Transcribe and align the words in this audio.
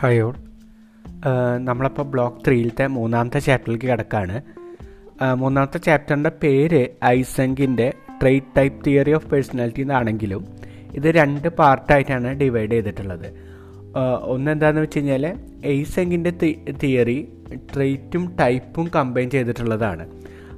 Hi 0.00 0.18
all 0.22 0.32
നമ്മളപ്പോൾ 1.66 2.04
block 2.12 2.40
ത്രീയിലത്തെ 2.46 2.86
മൂന്നാമത്തെ 2.96 3.38
ചാപ്റ്ററിലേക്ക് 3.46 3.86
കിടക്കുകയാണ് 3.90 4.36
മൂന്നാമത്തെ 5.42 5.78
ചാപ്റ്ററിന്റെ 5.86 6.32
പേര് 6.42 6.80
ഐസങ്കിന്റെ 7.10 7.86
trait 8.20 8.52
type 8.56 8.84
theory 8.86 9.12
of 9.18 9.28
personality 9.30 9.82
എന്നാണെങ്കിലും 9.86 10.42
ഇത് 10.98 11.08
രണ്ട് 11.18 11.48
പാർട്ടായിട്ടാണ് 11.60 12.32
ഡിവൈഡ് 12.40 12.70
ചെയ്തിട്ടുള്ളത്. 12.70 13.28
ഒന്ന് 14.34 14.50
എന്താണെന്ന് 14.54 14.82
വെച്ച് 14.82 14.98
കഴിഞ്ഞാൽ 14.98 15.24
ഐസങ്കിന്റെ 15.76 16.32
തിയറി 16.82 17.18
ട്രേറ്റും 17.72 18.26
ടൈപ്പും 18.40 18.88
കമ്പൈൻ 18.96 19.30
ചെയ്തിട്ടുള്ളതാണ്. 19.36 20.06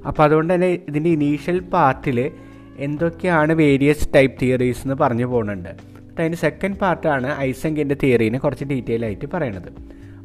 അപ്പോൾ 0.06 0.24
അതുകൊണ്ട് 0.26 0.54
തന്നെ 0.54 0.70
ഇതിന്റെ 0.88 1.12
ഇനീഷ്യൽ 1.18 1.60
പാർട്ടിൽ 1.76 2.18
എന്തൊക്കെയാണ് 2.88 3.52
വേരിയസ് 3.62 4.08
ടൈപ്പ് 4.16 4.36
തിയറീസ് 4.42 4.84
എന്ന് 4.86 4.98
പറഞ്ഞു 5.04 5.28
പോകുന്നുണ്ട്. 5.34 5.72
അതിന്റെ 6.22 6.38
സെക്കൻഡ് 6.38 6.76
പാർട്ടാണ് 6.76 7.38
ഐസങ്കിന്റെ 7.38 7.96
തിയറീനെ 8.02 8.38
കുറച്ച് 8.38 8.64
ഡീറ്റെയിൽ 8.64 9.04
ആയിട്ട് 9.04 9.26
പറയണത്. 9.34 9.70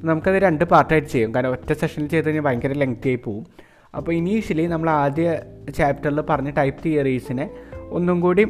നമുക്കത് 0.06 0.36
രണ്ട് 0.36 0.64
പാർട്ടായിട്ട് 0.64 1.08
ചെയ്യും. 1.08 1.36
കാരണം 1.36 1.50
ഒറ്റ 1.50 1.74
സെഷനിൽ 1.74 2.08
ചെയ്ത് 2.08 2.26
കഴിഞ്ഞാൽ 2.26 2.44
ഭയങ്കര 2.44 2.74
ലെങ്ത് 2.74 3.08
ആയി 3.08 3.16
പോവും. 3.16 3.46
അപ്പോൾ 3.98 4.12
ഇനീഷ്യലി 4.12 4.66
നമ്മൾ 4.68 4.90
ആദ്യ 4.90 5.42
ചാപ്റ്ററിൽ 5.78 6.22
പറഞ്ഞ 6.22 6.50
ടൈപ്പ് 6.50 6.84
തിയറീസിനെ 6.86 7.50
ഒന്നും 7.90 8.22
കൂടി 8.22 8.42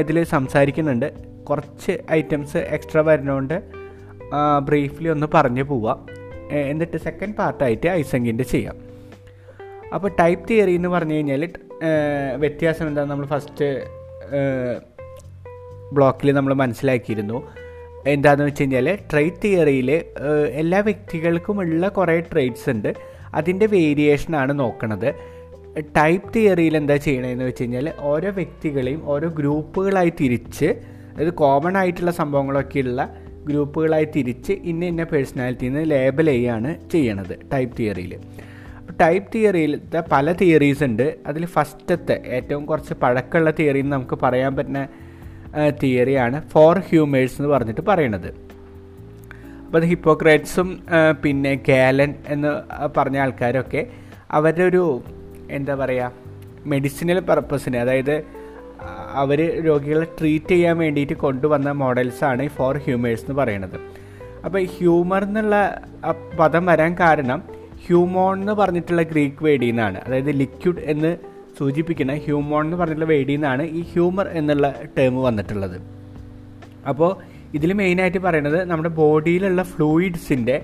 ഇതിൽ 0.00 0.24
സംസാരിക്കുന്നുണ്ട്. 0.24 1.08
കുറച്ച് 1.44 1.92
ഐറ്റംസ് 2.10 2.56
എക്സ്ട്രാ 2.56 3.02
വരുന്നതുകൊണ്ട് 3.02 3.56
ബ്രീഫ്ലി 4.62 5.08
ഒന്ന് 5.08 5.26
പറഞ്ഞു 5.34 5.62
പോവാം. 5.62 5.98
എന്നിട്ട് 6.52 6.96
സെക്കൻഡ് 6.96 7.34
പാർട്ടായിട്ട് 7.34 7.86
ഐസങ്കിന്റെ 7.86 8.44
ചെയ്യാം. 8.44 8.76
അപ്പോൾ 9.94 10.10
ടൈപ്പ് 10.20 10.48
തിയറി 10.48 10.72
എന്ന് 10.72 10.88
പറഞ്ഞു 10.88 11.14
കഴിഞ്ഞാൽ 11.14 11.42
വ്യത്യാസം 12.36 12.88
എന്താണ് 12.88 13.10
നമ്മൾ 13.10 13.26
ഫസ്റ്റ് 13.26 13.68
ബ്ലോക്കിൽ 15.96 16.32
നമ്മൾ 16.32 16.52
മനസ്സിലാക്കിയിരുന്നു. 16.62 17.38
എന്താണെന്ന് 18.06 18.46
വെച്ച് 18.46 18.62
കഴിഞ്ഞാൽ 18.62 18.86
ട്രേറ്റ് 19.10 19.42
തിയറിയിൽ 19.44 19.90
എല്ലാ 20.60 20.80
വ്യക്തികൾക്കുമുള്ള 20.80 21.88
കുറേ 21.98 22.16
ട്രേറ്റ്സ് 22.20 22.70
ഉണ്ട്. 22.70 22.90
അതിന്റെ 23.34 23.66
വേരിയേഷനാണ് 23.66 24.52
നോക്കുന്നത് 24.60 25.08
ടൈപ്പ് 25.96 26.30
തിയറിയിൽ 26.34 26.74
എന്താ 26.76 26.96
ചെയ്യണതെന്ന് 26.96 27.44
വെച്ച് 27.44 27.62
കഴിഞ്ഞാൽ 27.62 27.86
ഓരോ 28.10 28.30
വ്യക്തികളെയും 28.30 29.00
ഓരോ 29.04 29.28
ഗ്രൂപ്പുകളായി 29.28 30.12
തിരിച്ച് 30.20 30.68
അത് 31.18 31.30
കോമൺ 31.32 31.76
ആയിട്ടുള്ള 31.78 32.10
സംഭവങ്ങളൊക്കെയുള്ള 32.10 33.02
ഗ്രൂപ്പുകളായി 33.44 34.06
തിരിച്ച് 34.16 34.52
ഇന്ന 34.52 34.84
ഇന്ന 34.84 35.04
പേഴ്സണാലിറ്റിന്ന് 35.04 35.90
ലേബൽ 35.90 36.26
ചെയ്യുകയാണ് 36.26 36.72
ചെയ്യണത് 36.90 37.34
ടൈപ്പ് 37.52 37.74
തിയറിയിൽ 37.78 38.12
ടൈപ്പ് 39.00 39.30
തിയറിയിലത്തെ 39.34 40.00
പല 40.12 40.32
തിയറീസ് 40.32 40.84
ഉണ്ട്. 40.84 41.06
അതിൽ 41.26 41.42
ഫസ്റ്റത്തെ 41.46 42.16
ഏറ്റവും 42.36 42.66
കുറച്ച് 42.66 42.94
പഴക്കമുള്ള 43.02 43.50
തിയറി 43.50 43.78
എന്ന് 43.78 43.94
നമുക്ക് 43.96 44.18
പറയാൻ 44.22 44.52
പറ്റുന്ന 44.56 44.82
തിയറിയാണ് 45.80 46.48
ഫോർ 46.48 46.78
ഹ്യൂമേഴ്സ് 46.78 47.34
എന്ന് 47.38 47.48
പറഞ്ഞിട്ട് 47.48 47.80
പറയുന്നത് 47.80 48.52
അപ്പോൾ 49.66 49.84
ഹിപ്പോക്രേറ്റ്സും 49.84 50.82
പിന്നെ 51.24 51.54
ഗാലൻ 51.54 52.14
എന്ന് 52.28 52.48
പറഞ്ഞ 52.96 53.18
ആൾക്കാരൊക്കെ 53.18 53.86
അവരുടെ 54.30 54.64
ഒരു 54.64 55.02
എന്താ 55.50 55.74
പറയുക 55.74 56.12
മെഡിസിനൽ 56.66 57.20
പർപ്പസിന് 57.20 57.76
അതായത് 57.76 58.24
അവർ 59.12 59.64
രോഗികളെ 59.64 60.06
ട്രീറ്റ് 60.20 60.48
ചെയ്യാൻ 60.48 60.78
വേണ്ടിയിട്ട് 60.78 61.12
കൊണ്ടുവന്ന 61.12 61.70
മോഡൽസാണ് 61.70 62.42
ഈ 62.42 62.48
ഫോർ 62.48 62.78
ഹ്യൂമേഴ്സ് 62.78 63.22
എന്ന് 63.22 63.34
പറയുന്നത് 63.34 63.80
അപ്പോൾ 64.44 64.62
ഹ്യൂമർ 64.62 65.24
എന്നുള്ള 65.24 65.82
പദം 66.40 66.66
വരാൻ 66.66 66.94
കാരണം 67.00 67.42
ഹ്യൂമോൺ 67.86 68.40
എന്ന് 68.40 68.52
പറഞ്ഞിട്ടുള്ള 68.52 69.02
ഗ്രീക്ക് 69.02 69.44
വേഡിൽ 69.44 69.66
നിന്നാണ്. 69.66 69.98
അതായത് 70.06 70.32
ലിക്വിഡ് 70.32 70.78
എന്ന് 70.78 71.31
സൂചിപ്പിക്കുന്ന 71.62 72.12
ഹ്യൂമോൺ 72.24 72.64
എന്ന് 72.64 72.76
പറഞ്ഞിട്ടുള്ള 72.76 73.08
വേഡിൽ 73.12 73.32
നിന്നാണ് 73.32 73.62
ഈ 73.62 73.80
ഹ്യൂമർ 73.92 74.28
എന്നുള്ള 74.28 74.74
ടേം 74.98 75.22
വന്നിട്ടുള്ളത്. 75.22 75.76
അപ്പോൾ 76.88 77.10
ഇതിൽ 77.54 77.72
മെയിനായിട്ട് 77.72 78.18
പറയുന്നത് 78.18 78.64
നമ്മുടെ 78.64 78.90
ബോഡിയിലുള്ള 79.00 79.62
ഫ്ലൂയിഡ്സിന്റെ 79.62 80.56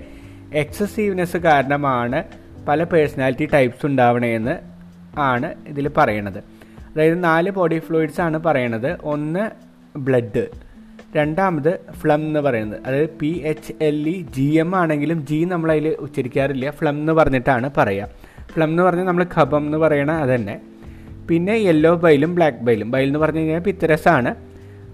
എക്സസീവ്നെസ് 0.53 1.37
കാരണമാണ് 1.37 2.19
പല 2.67 2.83
പേഴ്സണാലിറ്റി 2.83 3.45
ടൈപ്സ് 3.53 3.85
ഉണ്ടാവണേന്ന് 3.85 4.55
ആണ് 5.19 5.49
ഇതിൽ 5.67 5.87
പറയണത്. 5.97 6.39
അതായത് 6.93 7.23
നാല് 7.23 7.49
ബോഡി 7.49 7.77
ഫ്ലൂയിഡ്സ് 7.79 8.21
ആണ് 8.21 8.37
പറയണത്. 8.37 8.89
ഒന്ന് 9.03 9.43
ബ്ലഡ് 9.97 10.43
രണ്ടാമത് 11.15 11.71
ഫ്ലം 12.01 12.21
എന്ന് 12.21 12.39
പറയുന്നത്. 12.39 12.79
അതായത് 12.85 13.09
P 13.19 13.31
H 13.51 13.73
L 13.81 13.99
E 14.09 14.17
G 14.37 14.47
M 14.63 14.75
ആണെങ്കിലും 14.75 15.25
ജി 15.25 15.39
നമ്മളതിൽ 15.45 15.87
ഉച്ചരിക്കാറില്ല. 15.99 16.71
ഫ്ലം 16.71 16.95
എന്ന് 16.95 17.13
പറഞ്ഞിട്ടാണ് 17.13 17.69
പറയുക 17.77 18.09
ഫ്ലം 18.53 18.69
എന്ന് 18.69 18.83
പറഞ്ഞാൽ 18.83 19.05
നമ്മൾ 19.05 19.25
ഖബം 19.35 19.63
എന്ന് 19.65 19.77
പറയണ 19.77 20.11
അതന്നെ. 20.25 20.59
പിന്നെ 21.29 21.53
യെല്ലോ 21.53 21.95
ബൈലും 21.95 22.35
ബ്ലാക്ക് 22.35 22.57
ബൈലും 22.57 22.91
ബൈൽ 22.91 23.07
എന്ന് 23.07 23.19
പറഞ്ഞു 23.19 23.39
കഴിഞ്ഞാൽ 23.39 23.59
പിത്തരസാണ് 23.59 24.35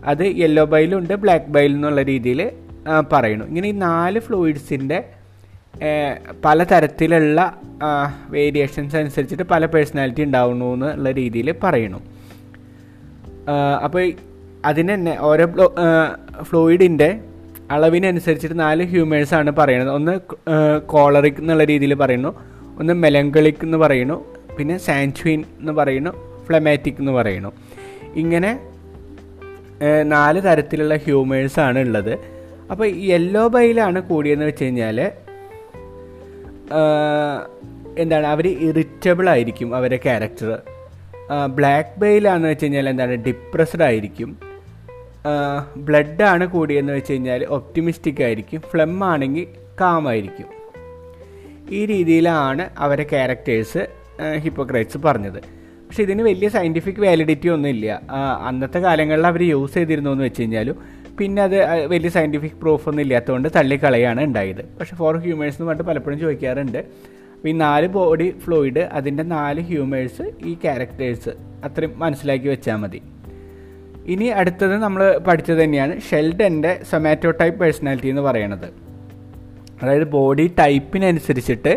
അത് 0.03 0.23
യെല്ലോ 0.23 0.65
ബൈലും 0.65 0.97
ഉണ്ട് 0.97 1.13
ബ്ലാക്ക് 1.13 1.45
ബൈൽ 1.45 1.71
എന്നുള്ള 1.71 2.01
രീതിയിൽ 2.01 2.51
പറയണു 3.13 3.45
ഇങ്ങനെ 3.45 3.67
ഈ 3.67 3.71
നാല് 3.71 4.19
ഫ്ലൂയിഡ്സിന്റെ 4.19 5.03
പലതരത്തിലുള്ള 6.45 7.61
വേരിയേഷൻസ് 8.29 8.95
അനുസരിച്ചിട്ട് 8.95 9.43
പല 9.43 9.65
പേഴ്സണാലിറ്റി 9.65 10.23
ഉണ്ടാവുന്നു 10.23 10.73
എന്നുള്ള 10.73 11.11
രീതിയിൽ 11.11 11.55
പറയണു 11.63 11.99
അപ്പോൾ 13.83 14.11
അതിന് 14.65 14.93
തന്നെ 14.93 15.17
ഓരോ 15.19 15.73
ഫ്ലൂയിഡിന്റെ 16.41 17.19
അളവിനനുസരിച്ചിട്ട് 17.71 18.59
നാല് 18.59 18.83
ഹ്യൂമേഴ്സാണ് 18.83 19.51
പറയുന്നത്. 19.51 19.95
ഒന്ന് 19.95 20.19
കോളറിക് 20.79 21.39
എന്നുള്ള 21.39 21.63
രീതിയിൽ 21.63 21.93
പറയുന്നു. 21.93 22.31
ഒന്ന് 22.79 22.93
മെലങ്കളിക് 22.93 23.63
എന്ന് 23.63 23.77
പറയുന്നു. 23.77 24.25
പിന്നെ 24.57 24.77
സാൻച്വിൻ 24.77 25.43
എന്ന് 25.59 25.71
പറയുന്നു. 25.71 26.11
ഫ്ലമാറ്റിക് 26.45 26.99
എന്ന് 26.99 27.11
പറയുന്നു. 27.11 27.51
ഇങ്ങനെ 28.15 28.51
നാല് 30.03 30.41
തരത്തിലുള്ള 30.43 30.95
ഹ്യൂമേഴ്സാണ് 30.95 31.79
ഉള്ളത്. 31.79 32.13
അപ്പോൾ 32.71 32.87
യെല്ലോ 32.87 33.47
ബൈലാണ് 33.47 34.01
കൂടിയെന്ന് 34.01 34.45
വെച്ച് 34.45 34.63
കഴിഞ്ഞാൽ 34.63 35.11
എന്താണ് 37.97 38.27
അവർ 38.27 38.47
ഇറിറ്റബിൾ 38.47 39.29
ആയിരിക്കും 39.29 39.75
അവരുടെ 39.75 39.99
ക്യാരക്ടർ. 40.03 40.49
ബ്ലാക്ക് 41.55 41.99
ബെയിലാണെന്ന് 41.99 42.49
വെച്ച് 42.49 42.63
കഴിഞ്ഞാൽ 42.63 42.89
എന്താണ് 42.89 43.15
ഡിപ്രസ്ഡ് 43.27 43.83
ആയിരിക്കും. 43.83 44.37
ബ്ലഡാണ് 45.77 46.45
കൂടിയെന്ന് 46.47 46.93
വെച്ച് 46.93 47.11
കഴിഞ്ഞാൽ 47.13 47.43
ഒപ്റ്റിമിസ്റ്റിക് 47.45 48.23
ആയിരിക്കും. 48.23 48.61
ഫ്ലം 48.71 49.03
ആണെങ്കിൽ 49.03 49.47
കാമായിരിക്കും 49.81 50.49
ഈ 51.69 51.85
രീതിയിലാണ് 51.85 52.69
അവരെ 52.77 53.03
ക്യാരക്ടേഴ്സ് 53.03 53.87
ഹിപ്പോക്രൈറ്റ്സ് 54.37 54.97
പറഞ്ഞത്. 54.97 55.39
പക്ഷെ 55.95 56.03
ഇതിന് 56.03 56.23
വലിയ 56.23 56.47
സയന്റിഫിക് 56.53 56.97
വാലിഡിറ്റി 57.01 57.47
ഒന്നും 57.47 57.69
ഇല്ല 57.69 58.01
അന്നത്തെ 58.47 58.79
കാലങ്ങളിൽ 58.85 59.27
അവർ 59.27 59.41
യൂസ് 59.43 59.73
ചെയ്തിരുന്നു 59.73 60.09
എന്ന് 60.11 60.23
വെച്ച് 60.23 60.41
കഴിഞ്ഞാലും 60.41 60.77
പിന്നെ 61.19 61.41
അത് 61.43 61.85
വലിയ 61.91 62.09
സയന്റിഫിക് 62.09 62.57
പ്രൂഫൊന്നും 62.61 63.01
ഇല്ലാത്തതുകൊണ്ട് 63.03 63.49
തള്ളിക്കളയാണ് 63.55 64.21
ഉണ്ടായത്. 64.23 64.61
പക്ഷേ 64.79 64.95
ഫോർ 64.95 65.17
ഹ്യൂമേഴ്സ് 65.17 65.55
എന്ന് 65.55 65.67
പറഞ്ഞിട്ട് 65.67 65.89
പലപ്പോഴും 65.89 66.19
ചോദിക്കാറുണ്ട്. 66.19 66.77
അപ്പോൾ 66.77 67.49
ഈ 67.49 67.51
നാല് 67.51 67.87
ബോഡി 67.87 68.27
ഫ്ലൂയിഡ് 68.45 68.79
അതിന്റെ 68.79 69.23
നാല് 69.23 69.61
ഹ്യൂമേഴ്സ് 69.69 70.25
ഈ 70.45 70.53
ക്യാരക്ടേഴ്സ് 70.63 71.33
അത്രയും 71.67 71.93
മനസ്സിലാക്കി 71.99 72.47
വെച്ചാൽ 72.47 72.75
മതി. 72.75 73.01
ഇനി 74.05 74.25
അടുത്തത് 74.41 74.75
നമ്മൾ 74.77 75.17
പഠിച്ചത് 75.27 75.63
തന്നെയാണ് 75.63 75.95
ഷെൽഡന്റെ 76.09 76.73
സൊമാറ്റോ 76.91 77.31
ടൈപ്പ് 77.31 77.59
പേഴ്സണാലിറ്റി 77.59 78.07
എന്ന് 78.07 78.21
പറയണത്. 78.21 78.67
അതായത് 79.81 80.07
ബോഡി 80.17 80.47
ടൈപ്പിനനുസരിച്ചിട്ട് 80.59 81.73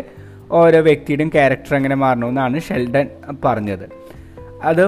ഓരോ 0.51 0.81
വ്യക്തിയുടെയും 0.81 1.29
ക്യാരക്ടർ 1.29 1.75
എങ്ങനെ 1.75 1.95
മാറണമെന്നാണ് 1.95 2.59
ഷെൽഡൻ 2.59 3.07
പറഞ്ഞത്. 3.45 3.87
അത് 4.63 4.85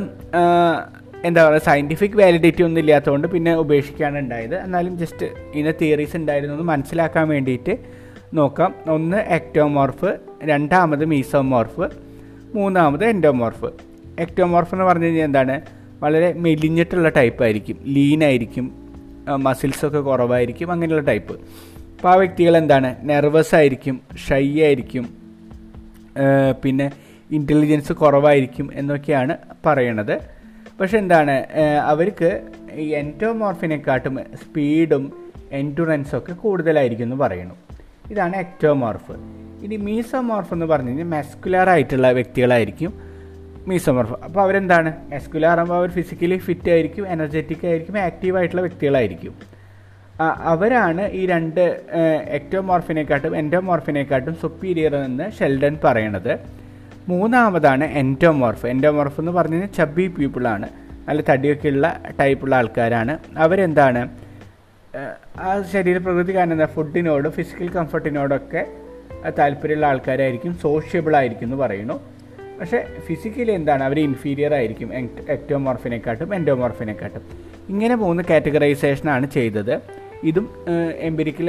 എന്താ 1.25 1.47
പറയുക 1.47 1.61
സയന്റിഫിക് 1.61 2.15
വാലിഡിറ്റി 2.17 2.63
ഒന്നും 2.63 2.81
ഇല്ലാത്തതുകൊണ്ട് 2.81 3.27
പിന്നെ 3.27 3.55
ഉപേക്ഷിക്കുകയാണ് 3.55 4.19
ഉണ്ടായത്. 4.19 4.55
എന്നാലും 4.55 4.97
ജസ്റ്റ് 4.97 5.25
ഇതിന്റെ 5.25 5.73
തിയറീസ് 5.81 6.15
ഉണ്ടായിരുന്നു 6.15 6.55
എന്ന് 6.55 6.65
മനസ്സിലാക്കാൻ 6.67 7.27
വേണ്ടിയിട്ട് 7.29 7.77
നോക്കാം. 8.33 8.75
ഒന്ന് 8.89 9.17
എക്ടോമോർഫ് 9.17 10.17
രണ്ടാമത് 10.43 11.05
മീസോമോർഫ് 11.05 11.87
മൂന്നാമത് 12.55 13.05
എൻഡോമോർഫ് 13.05 13.69
എക്ടോമോർഫ് 14.19 14.75
എന്ന് 14.75 14.85
പറഞ്ഞു 14.85 15.05
കഴിഞ്ഞാൽ 15.05 15.25
എന്താണ്? 15.25 15.61
വളരെ 16.01 16.33
മെലിഞ്ഞിട്ടുള്ള 16.33 17.09
ടൈപ്പ് 17.09 17.43
ആയിരിക്കും. 17.43 17.77
ലീനായിരിക്കും 17.85 18.65
മസിൽസൊക്കെ 19.35 19.99
കുറവായിരിക്കും. 19.99 20.71
അങ്ങനെയുള്ള 20.71 21.05
ടൈപ്പ് 21.07 21.33
അപ്പോൾ 21.33 22.09
ആ 22.09 22.15
വ്യക്തികൾ 22.15 22.57
എന്താണ്? 22.57 23.09
നെർവസ് 23.09 23.55
ആയിരിക്കും 23.55 24.01
ഷൈ 24.27 24.61
ആയിരിക്കും. 24.61 25.07
പിന്നെ 26.63 26.91
ഇന്റലിജൻസ് 27.37 27.93
കുറവായിരിക്കും 27.93 28.67
എന്നൊക്കെയാണ് 28.73 29.33
പറയണത്. 29.65 30.15
പക്ഷെ 30.79 30.97
എന്താണ് 30.97 31.35
അവർക്ക് 31.91 32.29
ഈ 32.83 32.87
എന്റോമോർഫിനെക്കാട്ടും 33.01 34.15
സ്പീഡും 34.41 35.03
എൻഡുറൻസും 35.51 36.17
ഒക്കെ 36.17 36.33
കൂടുതലായിരിക്കും 36.43 37.05
എന്ന് 37.05 37.19
പറയുന്നു. 37.23 37.55
ഇതാണ് 38.11 38.35
എക്റ്റോമോർഫ് 38.35 39.15
ഇനി 39.65 39.75
മീസോമോർഫ് 39.75 40.53
എന്ന് 40.53 40.65
പറഞ്ഞു 40.65 40.89
കഴിഞ്ഞാൽ 40.89 41.09
മെസ്കുലർ 41.17 41.69
ആയിട്ടുള്ള 41.69 42.07
വ്യക്തികളായിരിക്കും 42.11 42.91
മീസോമോർഫ് 43.67 44.15
അപ്പോൾ 44.25 44.41
അവരെന്താണ്? 44.41 44.91
മെസ്കുലർ 45.09 45.57
ആകുമ്പോൾ 45.59 45.77
അവർ 45.79 45.89
ഫിസിക്കലി 45.97 46.37
ഫിറ്റ് 46.37 46.69
ആയിരിക്കും 46.69 47.03
എനർജറ്റിക് 47.15 47.65
ആയിരിക്കും 47.67 47.97
ആക്റ്റീവ് 47.99 48.37
ആയിട്ടുള്ള 48.37 48.61
വ്യക്തികളായിരിക്കും. 48.61 49.33
അവരാണ് 50.53 51.03
ഈ 51.19 51.21
രണ്ട് 51.33 51.61
എക്റ്റോമോർഫിനെക്കാട്ടും 52.37 53.37
എൻഡോമോർഫിനെക്കാട്ടും 53.37 54.35
സുപ്പീരിയർ 54.41 54.95
എന്ന് 54.95 55.27
ഷെൽഡൻ 55.39 55.77
പറയണത്. 55.83 56.33
മൂന്നാമതാണ് 57.11 57.83
എന്റോമോർഫ് 57.83 58.65
എന്റോമോർഫ് 58.65 59.19
എന്ന് 59.21 59.31
പറഞ്ഞു 59.31 59.55
കഴിഞ്ഞാൽ 59.55 59.73
ചബ്ബി 59.77 60.07
പീപ്പിളാണ് 60.07 60.69
നല്ല 61.07 61.21
തടിയൊക്കെ 61.29 61.67
ഉള്ള 61.67 62.01
ടൈപ്പുള്ള 62.19 62.55
ആൾക്കാരാണ്. 62.55 63.17
അവരെന്താണ്? 63.37 64.09
ആ 65.39 65.63
ശരീരപ്രകൃതി 65.73 66.35
കാരണം 66.35 66.51
എന്താ? 66.51 66.65
ഫുഡിനോടും 66.65 67.31
ഫിസിക്കൽ 67.31 67.69
കംഫർട്ടിനോടൊക്കെ 67.69 68.67
താല്പര്യമുള്ള 69.39 69.85
ആൾക്കാരായിരിക്കും. 69.85 70.53
സോഷ്യബിൾ 70.53 71.15
ആയിരിക്കും 71.15 71.45
എന്ന് 71.45 71.57
പറയുന്നു. 71.57 71.99
പക്ഷേ 72.59 72.85
ഫിസിക്കലി 73.07 73.51
എന്താണ്? 73.51 73.83
അവർ 73.83 73.99
ഇൻഫീരിയർ 73.99 74.53
ആയിരിക്കും. 74.53 74.89
എക്ടോമോർഫിനെക്കാട്ടും 75.29 76.35
എൻഡോമോർഫിനെക്കാട്ടും 76.35 77.21
ഇങ്ങനെ 77.69 77.95
മൂന്ന് 77.95 78.23
കാറ്റഗറൈസേഷനാണ് 78.29 79.29
ചെയ്തത്. 79.29 80.00
ഇതും 80.29 80.45
എംപിരിക്കൽ 81.07 81.47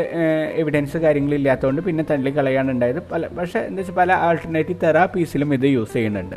എവിഡൻസ് 0.60 0.96
കാര്യങ്ങളില്ലാത്തതുകൊണ്ട് 0.96 1.82
പിന്നെ 1.86 2.04
തള്ളി 2.10 2.30
കളയാണ് 2.30 2.70
ഉണ്ടായത്. 2.70 3.00
പല 3.12 3.26
പക്ഷേ 3.38 3.60
എന്താ 3.60 3.80
വെച്ചാൽ 3.80 3.94
പല 3.94 4.12
ആൾട്ടർനേറ്റീവ് 4.26 4.78
തെറാപ്പീസിലും 4.82 5.54
ഇത് 5.54 5.66
യൂസ് 5.66 5.92
ചെയ്യുന്നുണ്ട്. 5.92 6.36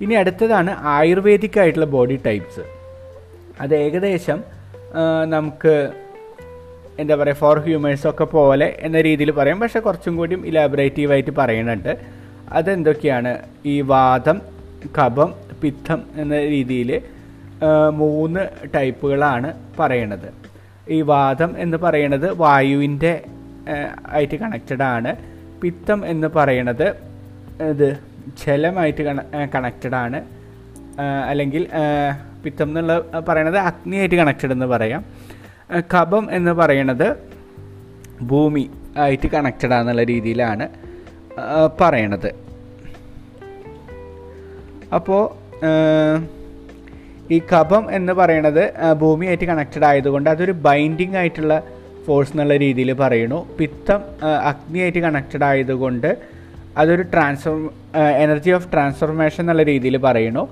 ഇനി 0.00 0.14
അടുത്തതാണ് 0.14 0.72
ആയുർവേദിക് 0.94 1.58
ആയിട്ടുള്ള 1.60 1.86
ബോഡി 1.86 2.16
ടൈപ്സ് 2.26 2.64
അത് 3.60 3.74
ഏകദേശം 3.74 4.38
നമുക്ക് 5.34 5.74
എന്താ 6.98 7.14
പറയുക 7.14 7.34
ഫോർ 7.34 7.58
ഹ്യൂമേഴ്സൊക്കെ 7.58 8.24
പോലെ 8.24 8.76
എന്ന 8.80 9.00
രീതിയിൽ 9.00 9.30
പറയാം. 9.30 9.60
പക്ഷെ 9.60 9.80
കുറച്ചും 9.80 10.16
കൂടിയും 10.16 10.46
ഇലാബറേറ്റീവ് 10.46 11.12
ആയിട്ട് 11.12 11.32
പറയുന്നുണ്ട്. 11.38 11.92
അതെന്തൊക്കെയാണ്? 12.52 13.32
ഈ 13.66 13.80
വാദം 13.80 14.40
കഫം 14.98 15.30
പിത്തം 15.62 16.00
എന്ന 16.16 16.34
രീതിയിൽ 16.54 16.90
മൂന്ന് 17.90 18.42
ടൈപ്പുകളാണ് 18.74 19.50
പറയണത്. 19.78 20.43
ഈ 20.88 21.00
വാദം 21.00 21.58
എന്ന് 21.58 21.76
പറയുന്നത് 21.76 22.32
വായുവിന്റെ 22.32 23.24
ആയിട്ട് 24.08 24.34
കണക്റ്റഡ് 24.34 24.82
ആണ്. 24.82 25.16
പിത്തം 25.60 26.06
എന്ന് 26.06 26.28
പറയുന്നത് 26.36 26.88
ഇത് 27.62 27.98
ജലമായിട്ട് 28.46 29.02
കണക്റ്റഡ് 29.54 29.94
ആണ്. 29.94 30.24
അല്ലെങ്കിൽ 31.28 31.68
പിത്തം 32.44 32.68
എന്നുള്ള 32.68 33.22
പറയണത് 33.28 33.58
അഗ്നിയായിട്ട് 33.58 34.14
കണക്റ്റഡ് 34.14 34.52
എന്ന് 34.52 34.66
പറയാം. 34.66 35.04
കപം 35.94 36.28
എന്ന് 36.30 36.50
പറയണത് 36.50 37.16
ഭൂമി 38.22 38.70
ആയിട്ട് 38.98 39.26
കണക്റ്റഡ് 39.26 39.72
ആണെന്നുള്ള 39.72 40.02
രീതിയിലാണ് 40.04 40.68
പറയണത്. 41.80 42.34
അപ്പോൾ 44.94 45.22
ഈ 47.30 47.38
കഫം 47.52 47.84
എന്ന് 47.94 48.12
പറയുന്നത് 48.12 48.92
ഭൂമിയായിട്ട് 48.92 49.44
കണക്റ്റഡ് 49.44 49.84
ആയതുകൊണ്ട് 49.84 50.30
അതൊരു 50.30 50.52
ബൈൻഡിങ് 50.52 51.16
ആയിട്ടുള്ള 51.16 51.62
ഫോഴ്സ് 52.06 52.32
എന്നുള്ള 52.32 52.56
രീതിയിൽ 52.56 52.92
പറയുന്നു. 52.92 53.56
പിത്തം 53.58 54.00
അഗ്നിയായിട്ട് 54.50 54.98
കണക്റ്റഡ് 54.98 55.44
ആയതുകൊണ്ട് 55.44 56.16
അതൊരു 56.78 57.02
ട്രാൻസ്ഫോർ 57.02 57.70
എനർജി 58.24 58.50
ഓഫ് 58.50 58.72
ട്രാൻസ്ഫോർമേഷൻ 58.72 59.42
എന്നുള്ള 59.42 59.62
രീതിയിൽ 59.62 59.96
പറയുന്നു. 59.96 60.44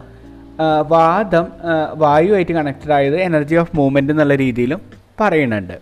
വാദം 0.89 1.47
വായുവായിട്ട് 1.95 2.53
കണക്റ്റഡ് 2.53 2.93
ആയത് 2.93 3.17
എനർജി 3.21 3.55
ഓഫ് 3.55 3.77
മൂവ്മെന്റ് 3.77 4.13
എന്നുള്ള 4.13 4.35
രീതിയിലും 4.35 4.81
പറയുന്നുണ്ട്. 5.21 5.77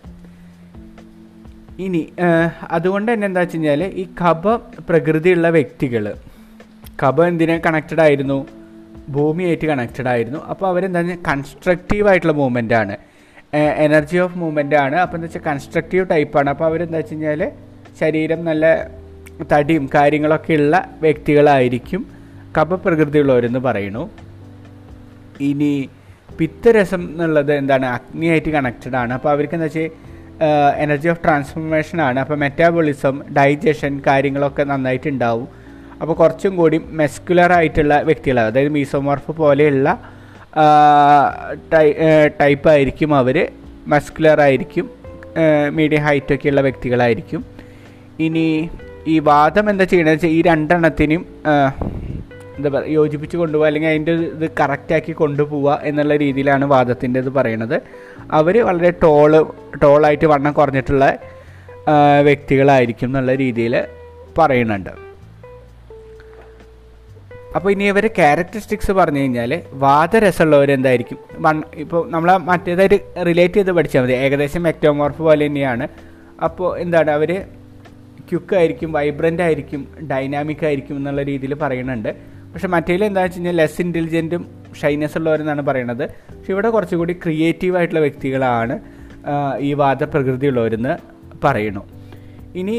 ഇനി 1.79 2.13
അതുകൊണ്ട് 2.71 3.13
തന്നെ 3.13 3.27
എന്താ 3.27 3.41
വെച്ച് 3.41 3.57
കഴിഞ്ഞാൽ 3.57 3.85
ഈ 3.85 4.05
കഭ 4.23 4.55
പ്രകൃതിയുള്ള 4.89 5.51
വ്യക്തികൾ 5.51 6.15
കഭ 7.03 7.23
എന്തിനെ 7.23 7.59
കണക്റ്റഡ് 7.67 8.01
ആയിരുന്നു? 8.01 8.47
ഭൂമിയായിട്ട് 9.17 9.67
കണക്റ്റഡ് 9.73 10.11
ആയിരുന്നു. 10.15 10.41
അപ്പോൾ 10.53 10.67
അവരെന്താ 10.73 11.01
കൺസ്ട്രക്റ്റീവ് 11.29 12.09
ആയിട്ടുള്ള 12.11 12.35
മൂവ്മെന്റ് 12.41 12.77
ആണ്. 12.83 12.97
എനർജി 13.87 14.19
ഓഫ് 14.25 14.37
മൂവ്മെന്റ് 14.43 14.77
ആണ്. 14.85 14.97
അപ്പോൾ 15.05 15.17
എന്താ 15.17 15.27
വെച്ചാൽ 15.27 15.45
കൺസ്ട്രക്റ്റീവ് 15.51 16.05
ടൈപ്പാണ് 16.11 16.49
അപ്പോൾ 16.55 16.67
അവരെന്താ 16.71 16.99
വെച്ച് 17.01 17.15
കഴിഞ്ഞാൽ 17.15 17.41
ശരീരം 18.01 18.41
നല്ല 18.49 18.65
തടിയും 19.53 19.85
കാര്യങ്ങളൊക്കെ 19.95 20.55
ഉള്ള 20.61 20.77
വ്യക്തികളായിരിക്കും. 21.05 22.03
കപപ്രകൃതിയുള്ളവരെന്ന് 22.59 23.61
പറയുന്നു. 23.69 24.05
ഇനി 25.49 25.73
പിത്തരസം 26.39 27.03
എന്നുള്ളത് 27.09 27.53
എന്താണ്? 27.61 27.87
അഗ്നിയായിട്ട് 27.97 28.51
കണക്റ്റഡ് 28.59 28.97
ആണ്. 29.03 29.13
അപ്പോൾ 29.17 29.31
അവർക്ക് 29.35 29.55
എന്താ 29.59 29.69
വെച്ചാൽ 29.69 29.89
എനർജി 30.85 31.09
ഓഫ് 31.13 31.21
ട്രാൻസ്ഫോർമേഷൻ 31.25 31.99
ആണ്. 32.09 32.19
അപ്പോൾ 32.25 32.37
മെറ്റാബോളിസം 32.45 33.17
ഡൈജഷൻ 33.39 33.95
കാര്യങ്ങളൊക്കെ 34.07 34.65
നന്നായിട്ട് 34.73 35.09
ഉണ്ടാവും 35.15 35.49
അപ്പോൾ 36.01 36.15
കുറച്ചും 36.15 36.57
കൂടി 36.57 36.79
മെസ്കുലർ 37.01 37.53
ആയിട്ടുള്ള 37.53 37.95
വ്യക്തികളാണ് 38.03 38.49
അതായത് 38.53 38.73
മീസോമോർഫ് 38.79 39.33
പോലെയുള്ള 39.41 39.89
ടൈപ്പ് 42.41 42.69
ആയിരിക്കും 42.69 43.15
അവർ 43.15 43.37
മസ്കുലർ 43.87 44.41
ആയിരിക്കും 44.41 44.91
മീഡിയം 45.71 46.03
ഹൈറ്റ് 46.03 46.35
ഒക്കെയുള്ള 46.35 46.61
വ്യക്തികളായിരിക്കും. 46.61 47.45
ഇനി 48.21 48.47
ഈ 49.07 49.19
വാദം 49.19 49.71
എന്താ 49.71 49.85
ചെയ്യണമെന്ന് 49.85 50.17
വെച്ചാൽ 50.17 50.33
ഈ 50.39 50.43
രണ്ടെണ്ണത്തിനും 50.43 51.23
എന്താ 52.57 52.69
പറയുക 52.71 52.91
യോജിപ്പിച്ച് 52.93 53.37
കൊണ്ടുപോകുക 53.37 53.69
അല്ലെങ്കിൽ 53.69 53.89
അതിന്റെ 53.89 54.13
ഇത് 54.13 54.47
കറക്റ്റാക്കി 54.61 55.13
കൊണ്ടുപോവുക 55.13 55.79
എന്നുള്ള 55.83 56.17
രീതിയിലാണ് 56.17 56.65
വാദത്തിന്റെ 56.65 57.21
ഇത് 57.21 57.31
പറയണത്. 57.39 57.77
അവർ 58.39 58.57
വളരെ 58.69 58.91
ടോൾ 59.05 59.33
ടോളായിട്ട് 59.83 60.27
വണ്ണം 60.27 60.53
കുറഞ്ഞിട്ടുള്ള 60.53 61.07
വ്യക്തികളായിരിക്കും 62.23 63.09
എന്നുള്ള 63.09 63.35
രീതിയിൽ 63.35 63.77
പറയുന്നുണ്ട് 64.39 65.10
അപ്പോൾ 67.57 67.71
ഇനി 67.75 67.85
ഇവർ 67.93 68.05
ക്യാരക്ടറിസ്റ്റിക്സ് 68.19 68.93
പറഞ്ഞു 68.99 69.21
കഴിഞ്ഞാൽ 69.23 69.53
വാദരസമുള്ളവർ 69.85 70.69
എന്തായിരിക്കും? 70.77 71.19
വൺ 71.45 71.57
ഇപ്പോൾ 71.85 72.01
നമ്മൾ 72.15 72.31
മറ്റേതായിട്ട് 72.51 72.99
റിലേറ്റ് 73.29 73.59
ചെയ്ത് 73.59 73.73
പഠിച്ചാൽ 73.79 74.03
മതി. 74.05 74.15
ഏകദേശം 74.25 74.69
എക്ടോമോർഫ് 74.73 75.23
പോലെ 75.29 75.47
തന്നെയാണ്. 75.49 75.87
അപ്പോൾ 76.47 76.69
എന്താണ് 76.83 77.11
അവർ 77.17 77.31
ക്യുക്ക് 78.29 78.55
ആയിരിക്കും 78.59 78.91
വൈബ്രന്റ് 78.97 79.43
ആയിരിക്കും 79.47 79.81
ഡൈനാമിക് 80.11 80.65
ആയിരിക്കും 80.69 80.97
എന്നുള്ള 81.01 81.23
രീതിയിൽ 81.31 81.55
പറയുന്നുണ്ട്. 81.65 82.11
പക്ഷെ 82.53 82.69
മറ്റേതിൽ 82.75 83.03
എന്താ 83.09 83.23
വെച്ച് 83.25 83.39
കഴിഞ്ഞാൽ 83.39 83.57
ലെസ് 83.61 83.81
ഇന്റലിജന്റും 83.85 84.43
ഷൈനസ് 84.81 85.17
ഉള്ളവരെന്നാണ് 85.19 85.63
പറയുന്നത് 85.69 86.05
പക്ഷെ 86.37 86.53
ഇവിടെ 86.55 86.69
കുറച്ചുകൂടി 86.75 87.15
ക്രിയേറ്റീവ് 87.25 87.77
ആയിട്ടുള്ള 87.79 88.03
വ്യക്തികളാണ് 88.07 88.75
ഈ 89.69 89.71
വാദപ്രകൃതിയുള്ളവരെന്ന് 89.83 90.95
പറയുന്നു. 91.45 91.83
ഇനി 92.61 92.77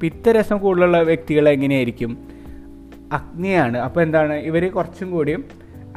പിത്തരസം 0.00 0.56
കൂടുതലുള്ള 0.64 0.98
വ്യക്തികൾ 1.10 1.44
എങ്ങനെയായിരിക്കും? 1.56 2.12
അഗ്നിയാണ്. 3.18 3.78
അപ്പോൾ 3.86 4.02
എന്താണ് 4.06 4.34
ഇവർ 4.50 4.64
കുറച്ചും 4.78 5.10
കൂടിയും 5.10 5.44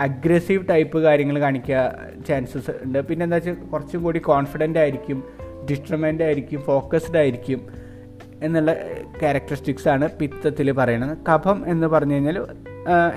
അഗ്രസീവ് 0.06 0.63
ടൈപ്പ് 0.69 0.97
കാര്യങ്ങൾ 1.07 1.35
കാണിക്കുക 1.45 1.79
ചാൻസസ് 2.27 2.71
ഉണ്ട്. 2.85 3.00
പിന്നെ 3.09 3.23
എന്താ 3.25 3.38
വെച്ചാൽ 3.38 3.57
കുറച്ചും 3.73 4.03
കൂടി 4.03 4.19
കോൺഫിഡന്റ് 4.31 4.79
ആയിരിക്കും 4.79 5.19
ഡിസ്ട്രമെന്റ് 5.69 6.23
ആയിരിക്കും 6.23 6.62
ഫോക്കസ്ഡ് 6.62 7.19
ആയിരിക്കും 7.21 7.62
എന്നുള്ള 8.45 8.71
ക്യാരക്ടറിസ്റ്റിക്സ് 9.21 9.88
ആണ് 9.94 10.06
പിത്തത്തിൽ 10.19 10.67
പറയുന്നത് 10.79 11.13
കഫം 11.29 11.57
എന്ന് 11.73 11.88
പറഞ്ഞു 11.94 12.13
കഴിഞ്ഞാൽ 12.13 12.38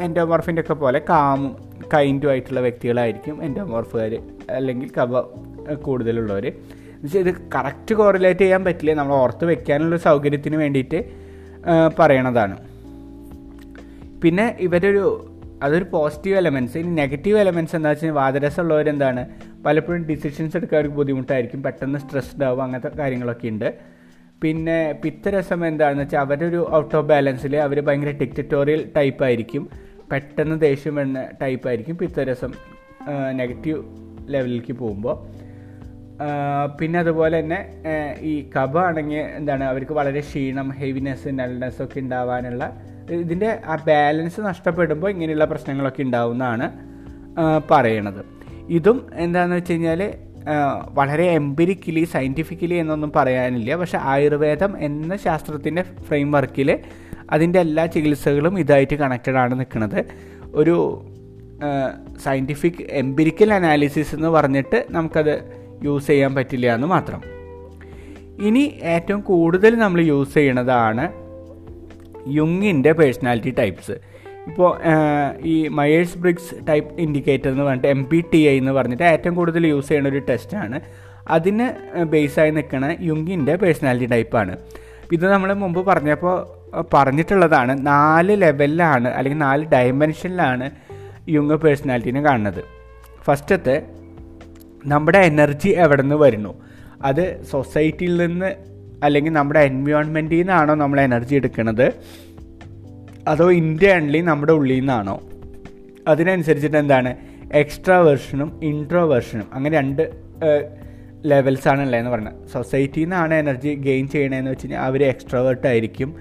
എൻഡോമോർഫിന്റെ 0.06 0.62
ഒക്കെ 0.62 0.74
പോലെ 0.82 0.98
കാമും 1.10 1.50
കൈൻഡും 1.94 2.30
ആയിട്ടുള്ള 2.30 2.60
വ്യക്തികളായിരിക്കും 2.60 3.36
എൻഡോമോർഫുകാർ 3.44 4.12
അല്ലെങ്കിൽ 4.58 4.88
കഫ 4.98 5.10
കൂടുതലുള്ളവർ 5.86 6.46
എന്നുവെച്ചാൽ 6.46 7.20
ഇത് 7.24 7.32
കറക്റ്റ് 7.54 7.94
കോറിലേറ്റ് 7.94 8.40
ചെയ്യാൻ 8.40 8.62
പറ്റില്ല. 8.64 8.94
നമ്മൾ 8.94 9.14
ഓർത്ത് 9.14 9.44
വെക്കാനുള്ള 9.44 9.96
സൗകര്യത്തിന് 10.08 10.56
വേണ്ടിയിട്ട് 10.56 11.00
പറയണതാണ്. 11.98 12.56
പിന്നെ 14.22 14.56
ഇവരൊരു 14.60 15.04
അതൊരു 15.62 15.84
പോസിറ്റീവ് 15.84 16.36
എലമെന്റ്സ് 16.36 16.78
ഇനി 16.78 16.90
നെഗറ്റീവ് 16.94 17.38
എലമെന്റ്സ് 17.38 17.76
എന്താ 17.76 17.90
വെച്ചാൽ 17.90 18.10
വാദരസമുള്ളവർ 18.10 18.88
എന്താണ് 18.88 19.22
പലപ്പോഴും 19.64 20.02
ഡിസിഷൻസ് 20.04 20.56
എടുക്കാൻ 20.56 20.78
അവർക്ക് 20.78 20.96
ബുദ്ധിമുട്ടായിരിക്കും. 20.96 21.62
പെട്ടെന്ന് 21.62 21.98
സ്ട്രെസ്ഡ് 21.98 22.44
ആവും. 22.44 22.62
അങ്ങനത്തെ 22.62 22.88
കാര്യങ്ങളൊക്കെ 22.88 23.48
ഉണ്ട്. 23.48 23.74
പിന്നെ 24.42 24.92
പിത്തരസം 25.04 25.66
എന്താണെന്ന് 25.66 26.02
വെച്ചാൽ 26.02 26.20
അവരൊരു 26.20 26.70
ഔട്ട് 26.72 26.96
ഓഫ് 26.96 27.06
ബാലൻസിൽ 27.06 27.56
അവർ 27.56 27.80
ഭയങ്കര 27.80 28.10
ഡിക്റ്ററ്റോറിയൽ 28.10 28.92
ടൈപ്പ് 28.96 29.24
ആയിരിക്കും. 29.24 29.68
പെട്ടെന്ന് 30.12 30.60
ദേഷ്യം 30.60 30.94
വരുന്ന 30.94 31.28
ടൈപ്പ് 31.42 31.68
ആയിരിക്കും 31.68 31.98
പിത്തരസം 31.98 32.52
നെഗറ്റീവ് 33.32 33.82
ലെവലിലേക്ക് 34.28 34.72
പോകുമ്പോൾ 34.72 35.16
പിന്നെ 36.80 36.98
അതുപോലെ 36.98 37.40
തന്നെ 37.40 37.58
ഈ 38.20 38.50
കബ 38.56 38.78
ആണെങ്കിൽ 38.78 39.16
എന്താണ് 39.16 39.64
അവർക്ക് 39.64 39.92
വളരെ 39.92 40.20
ക്ഷീണം 40.20 40.68
ഹെവിനെസ് 40.68 41.28
നൾനെസ് 41.28 41.82
ഒക്കെ 41.82 42.00
ഉണ്ടാവാനുള്ള 42.00 42.64
ഇതിന്റെ 43.10 43.58
ആ 43.66 43.76
ബാലൻസ് 43.86 44.40
നഷ്ടപ്പെടുമ്പോൾ 44.40 45.10
ഇങ്ങനെയുള്ള 45.10 45.44
പ്രശ്നങ്ങളൊക്കെ 45.44 46.02
ഉണ്ടാവുമെന്നാണ് 46.02 46.70
പറയണത്. 47.70 48.24
ഇതും 48.68 49.06
എന്താണെന്ന് 49.14 49.56
വെച്ച് 49.56 49.72
കഴിഞ്ഞാൽ 49.72 50.14
വളരെ 50.90 51.24
എംപിരിക്കലി 51.24 52.04
സയന്റിഫിക്കലി 52.04 52.74
എന്നൊന്നും 52.74 53.12
പറയാനില്ല. 53.16 53.76
പക്ഷേ 53.76 53.98
ആയുർവേദം 54.02 54.78
എന്ന 54.78 55.16
ശാസ്ത്രത്തിന്റെ 55.16 55.82
ഫ്രെയിം 55.82 56.32
വർക്കിൽ 56.32 56.78
അതിന്റെ 57.30 57.58
എല്ലാ 57.58 57.86
ചികിത്സകളും 57.86 58.58
ഇതായിട്ട് 58.58 58.94
കണക്റ്റഡ് 58.94 59.36
ആണ് 59.36 59.58
നിൽക്കുന്നത്. 59.60 60.04
ഒരു 60.54 61.04
സയന്റിഫിക് 62.24 62.82
എംപിരിക്കൽ 62.90 63.54
അനാലിസിസ് 63.54 64.14
എന്ന് 64.14 64.28
പറഞ്ഞിട്ട് 64.28 64.86
നമുക്കത് 64.90 65.34
യൂസ് 65.84 66.06
ചെയ്യാൻ 66.06 66.34
പറ്റില്ല 66.34 66.74
എന്ന് 66.74 66.86
മാത്രം. 66.86 67.22
ഇനി 68.40 68.78
ഏറ്റവും 68.82 69.20
കൂടുതൽ 69.20 69.74
നമ്മൾ 69.74 70.00
യൂസ് 70.00 70.34
ചെയ്യണതാണ് 70.34 71.27
യുങ്ങിന്റെ 72.30 72.92
പേഴ്സണാലിറ്റി 72.92 73.50
ടൈപ്സ് 73.58 73.92
ഇപ്പോൾ 74.46 74.78
ഈ 75.42 75.68
മയേഴ്സ് 75.68 76.18
ബ്രിക്സ് 76.18 76.68
ടൈപ്പ് 76.68 77.00
ഇൻഡിക്കേറ്റർ 77.00 77.48
എന്ന് 77.48 77.62
പറഞ്ഞിട്ട് 77.62 77.88
എം 77.88 78.04
പി 78.04 78.24
ടി 78.34 78.36
ഐ 78.36 78.58
എന്ന് 78.58 78.72
പറഞ്ഞിട്ട് 78.72 79.02
ഏറ്റവും 79.02 79.34
കൂടുതൽ 79.34 79.66
യൂസ് 79.66 79.88
ചെയ്യുന്ന 79.88 80.08
ഒരു 80.08 80.18
ടെസ്റ്റാണ് 80.18 80.80
അതിന് 81.28 81.66
ബേസായി 82.02 82.50
നിൽക്കുന്ന 82.50 82.96
യുങ്ങിന്റെ 83.00 83.56
പേഴ്സണാലിറ്റി 83.56 84.06
ടൈപ്പാണ് 84.06 84.56
ഇത് 85.12 85.32
നമ്മൾ 85.32 85.52
മുമ്പ് 85.52 85.86
പറഞ്ഞപ്പോൾ 85.86 86.58
പറഞ്ഞിട്ടുള്ളതാണ് 86.94 87.86
നാല് 87.86 88.42
ലെവലിലാണ് 88.42 89.08
അല്ലെങ്കിൽ 89.08 89.38
നാല് 89.38 89.64
ഡയമെൻഷനിലാണ് 89.64 90.70
യുങ് 91.28 91.50
പേഴ്സണാലിറ്റീനെ 91.50 92.22
കാണുന്നത്. 92.22 92.64
ഫസ്റ്റത്തെ 93.24 93.82
നമ്മുടെ 94.86 95.18
എനർജി 95.18 95.68
എവിടെ 95.68 96.02
നിന്ന് 96.02 96.16
വരുന്നു? 96.16 96.62
അത് 97.02 97.44
സൊസൈറ്റിയിൽ 97.44 98.26
നിന്ന് 98.26 98.67
അല്ലെങ്കിൽ 99.04 99.32
നമ്മുടെ 99.32 99.60
എൻവയോൺമെന്റിൽ 99.60 100.36
നിന്നാണോ 100.36 100.74
നമ്മൾ 100.74 101.00
എനർജി 101.00 101.34
എടുക്കുന്നത് 101.34 101.92
അതോ 103.28 103.50
ഇന്റേണലി 103.50 104.18
നമ്മുടെ 104.18 104.52
ഉള്ളിൽ 104.52 104.78
നിന്നാണോ 104.78 105.20
അതിനനുസരിച്ചിട്ട് 106.08 106.76
എന്താണ്? 106.76 107.16
എക്സ്ട്രാ 107.52 107.98
വെർഷനും 108.00 108.60
ഇൻട്രോ 108.62 109.08
വെർഷനും 109.08 109.46
അങ്ങനെ 109.52 109.76
രണ്ട് 109.76 110.10
ലെവൽസാണ് 111.24 111.82
ഉള്ളതെന്ന് 111.82 112.10
പറഞ്ഞത്. 112.10 112.48
സൊസൈറ്റിയിൽ 112.52 113.04
നിന്നാണ് 113.04 113.34
എനർജി 113.34 113.74
ഗെയിൻ 113.74 114.08
ചെയ്യണതെന്ന് 114.08 114.50
വെച്ച് 114.50 114.64
കഴിഞ്ഞാൽ 114.64 114.82
അവർ 114.82 115.04
എക്സ്ട്രോവേർട്ട് 115.04 115.66
ആയിരിക്കും. 115.66 116.16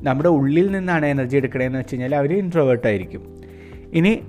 നമ്മുടെ 0.00 0.28
ഉള്ളിൽ 0.28 0.70
നിന്നാണ് 0.70 1.06
എനർജി 1.06 1.36
എടുക്കണതെന്ന് 1.36 1.78
വെച്ച് 1.78 1.94
കഴിഞ്ഞാൽ 1.94 2.14
അവർ 2.14 2.32
ഇൻട്രോവേർട്ട് 2.32 2.86
ആയിരിക്കും. 2.86 3.22
ഇനി 3.92 4.20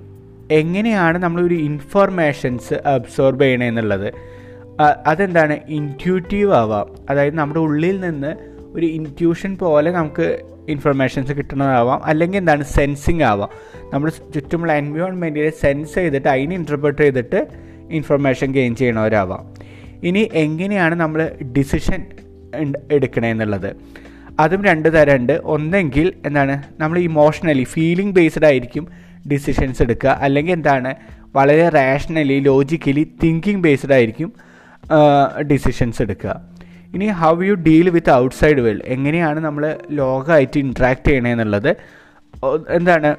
എങ്ങനെയാണ് 0.50 1.18
നമ്മളൊരു 1.18 1.54
ഇൻഫർമേഷൻസ് 1.54 2.74
അബ്സോർബ് 2.74 3.40
ചെയ്യണമെന്നുള്ളത് 3.40 4.39
അതെന്താണ്? 4.80 5.58
ഇന്റ്യൂട്ടീവ് 5.68 6.52
ആവാം. 6.52 6.94
അതായത് 7.10 7.34
നമ്മുടെ 7.34 7.60
ഉള്ളിൽ 7.60 8.00
നിന്ന് 8.00 8.34
ഒരു 8.74 8.86
ഇന്റ്യൂഷൻ 8.86 9.56
പോലെ 9.56 9.90
നമുക്ക് 9.90 10.40
ഇൻഫർമേഷൻസ് 10.68 11.32
കിട്ടുന്നതാവാം. 11.32 12.04
അല്ലെങ്കിൽ 12.04 12.38
എന്താണ്? 12.38 12.64
സെൻസിങ് 12.64 13.22
ആവാം. 13.22 13.48
നമ്മൾ 13.94 14.10
ചുറ്റുമുള്ള 14.10 14.72
എൻവയോൺമെന്റിനെ 14.72 15.50
സെൻസ് 15.50 15.94
ചെയ്തിട്ട് 15.94 16.28
അതിനെ 16.28 16.54
ഇന്റർപ്രറ്റ് 16.56 16.98
ചെയ്തിട്ട് 16.98 17.46
ഇൻഫർമേഷൻ 17.90 18.52
ഗെയിൻ 18.52 18.74
ചെയ്യണവരാവാം. 18.74 19.54
ഇനി 20.02 20.30
എങ്ങനെയാണ് 20.34 20.94
നമ്മൾ 20.94 21.30
ഡിസിഷൻ 21.58 22.06
എടുക്കണമെന്നുള്ളത് 22.92 23.76
അതും 24.40 24.64
രണ്ട് 24.64 24.92
തരമുണ്ട്. 24.92 25.40
ഒന്നെങ്കിൽ 25.44 26.12
എന്താണ്? 26.26 26.62
നമ്മൾ 26.78 26.98
ഇമോഷണലി 26.98 27.64
ഫീലിംഗ് 27.64 28.14
ബേസ്ഡ് 28.14 28.44
ആയിരിക്കും 28.44 28.88
ഡിസിഷൻസ് 29.32 29.82
എടുക്കുക. 29.82 30.08
അല്ലെങ്കിൽ 30.08 30.52
എന്താണ്? 30.52 30.94
വളരെ 31.34 31.68
റാഷണലി 31.68 32.40
ലോജിക്കലി 32.40 33.12
തിങ്കിങ് 33.22 33.62
ബേസ്ഡ് 33.62 33.92
ആയിരിക്കും 33.92 34.32
ഡിസിഷൻസ് 35.40 36.02
എടുക്കുക. 36.02 36.40
ഇനി 36.94 37.06
how 37.06 37.42
you 37.42 37.54
deal 37.54 37.90
with 37.90 38.12
outside 38.12 38.60
world 38.60 38.82
എങ്ങനെയാണ് 38.84 39.40
നമ്മൾ 39.40 39.78
ലോകമായിട്ട് 39.90 40.58
ഇൻട്രാക്ട് 40.58 41.06
ചെയ്യണമെന്നുള്ളത് 41.08 41.76
എന്താണ്? 42.70 43.16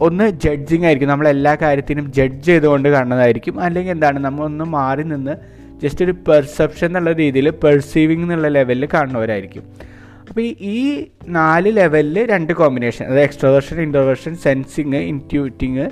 ഒന്ന് 0.00 0.30
ജഡ്ജിങ് 0.30 0.84
ആയിരിക്കും. 0.84 1.08
നമ്മൾ 1.08 1.28
എല്ലാ 1.28 1.54
കാര്യത്തിനും 1.54 2.12
ജഡ്ജ് 2.12 2.46
ചെയ്തുകൊണ്ട് 2.46 2.88
കാണുന്നതായിരിക്കും. 2.88 3.60
അല്ലെങ്കിൽ 3.60 3.92
എന്താണ്? 3.92 4.18
നമ്മൾ 4.18 4.44
ഒന്ന് 4.44 4.64
മാറി 4.64 5.02
നിന്ന് 5.02 5.36
ജസ്റ്റ് 5.82 6.04
ഒരു 6.04 6.12
പെർസെപ്ഷൻ 6.28 6.86
എന്നുള്ള 6.86 7.12
രീതിയിൽ 7.12 7.50
പെർസീവിങ് 7.50 8.22
എന്നുള്ള 8.22 8.48
ലെവലിൽ 8.48 8.88
കാണുന്നവരായിരിക്കും. 8.94 9.62
അപ്പോൾ 10.28 10.40
ഈ 10.40 11.06
നാല് 11.28 11.76
ലെവലിൽ 11.76 12.26
രണ്ട് 12.30 12.52
കോമ്പിനേഷൻ 12.52 13.04
അതായത് 13.04 13.22
extroversion 13.22 13.80
introversion 13.80 14.36
sensing 14.36 14.94
intuiting 14.94 15.90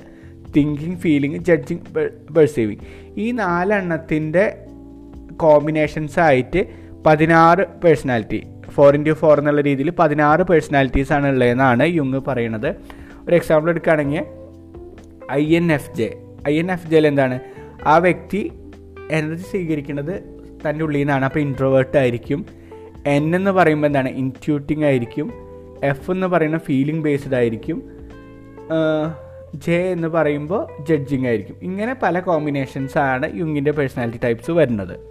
thinking 0.57 0.97
feeling 0.97 1.37
judging 1.37 1.85
perceiving 2.37 2.81
ഈ 3.17 3.31
നാലെണ്ണത്തിന്റെ 3.31 4.45
കോമ്പിനേഷൻസ് 5.41 6.21
ആയിട്ട് 6.21 6.67
പതിനാറ് 7.07 7.65
പേഴ്സണാലിറ്റി 7.85 8.47
ഫോർ 8.71 8.95
ഇന്റു 8.95 9.11
ഫോർ 9.11 9.39
എന്നുള്ള 9.39 9.61
രീതിയിൽ 9.61 9.91
പതിനാറ് 9.91 10.41
പേഴ്സണാലിറ്റീസ് 10.41 11.13
ആണ് 11.13 11.27
ഉള്ളതെന്നാണ് 11.29 11.83
യുങ് 11.87 12.21
പറയുന്നത് 12.29 12.69
ഒരു 13.29 13.35
എക്സാമ്പിൾ 13.35 13.71
എടുക്കുകയാണെങ്കിൽ 13.71 14.25
I 15.33 15.57
N 15.57 15.73
F 15.73 15.95
J 15.95 16.19
I 16.49 16.59
N 16.59 16.73
F 16.73 16.87
jail 16.87 17.07
എന്താണ്? 17.07 17.41
ആ 17.87 17.99
വ്യക്തി 17.99 18.53
എനർജി 19.11 19.43
സ്വീകരിക്കുന്നത് 19.43 20.23
തന്റെ 20.69 20.85
ഉള്ളിൽ 20.85 20.99
നിന്നാണ്. 20.99 21.25
അപ്പോൾ 21.25 21.41
ഇൻട്രോവേർട്ട് 21.41 21.99
ആയിരിക്കും. 21.99 22.47
എൻ 23.07 23.37
എന്ന് 23.37 23.51
പറയുമ്പോൾ 23.51 23.87
എന്താണ്? 23.87 24.09
ഇന്റ്യൂട്ടിങ് 24.09 24.85
ആയിരിക്കും. 24.85 25.33
എഫ് 25.85 26.11
എന്ന് 26.11 26.27
പറയുന്ന 26.27 26.59
ഫീലിംഗ് 26.59 27.05
ബേസ്ഡ് 27.05 27.35
ആയിരിക്കും. 27.35 27.83
ജെ 29.55 29.73
എന്ന് 29.73 30.09
പറയുമ്പോൾ 30.09 30.85
ജഡ്ജിങ് 30.85 31.27
ആയിരിക്കും. 31.27 31.57
ഇങ്ങനെ 31.63 31.97
പല 32.03 32.21
കോമ്പിനേഷൻസ് 32.21 32.99
ആണ് 32.99 33.37
യുങ്ങിന്റെ 33.37 33.71
പേഴ്സണാലിറ്റി 33.71 34.19
ടൈപ്സ് 34.25 34.51
വരുന്നത്. 34.51 35.10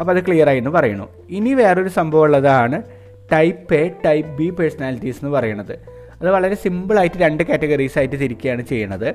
അപ്പോൾ 0.00 0.12
അത് 0.16 0.24
ക്ലിയർ 0.26 0.48
ആയി 0.48 0.58
എന്ന് 0.58 0.70
പറയുന്നു. 0.70 1.08
ഇനി 1.30 1.54
വേറൊരു 1.54 1.88
സംഭവം 1.88 2.22
ഉള്ളതാണ് 2.22 2.82
type 3.32 3.74
A 3.74 3.90
type 4.06 4.36
B 4.36 4.50
personalities 4.50 5.18
എന്ന് 5.22 5.32
പറയുന്നത്. 5.36 5.74
അത് 6.20 6.30
വളരെ 6.30 6.54
സിമ്പിളായിട്ട് 6.54 7.16
രണ്ട് 7.16 7.42
കാറ്റഗറീസ് 7.42 7.98
ആയിട്ട് 7.98 8.20
തിരിക്കുകയാണ് 8.20 8.62
ചെയ്യുന്നത് 8.62 9.14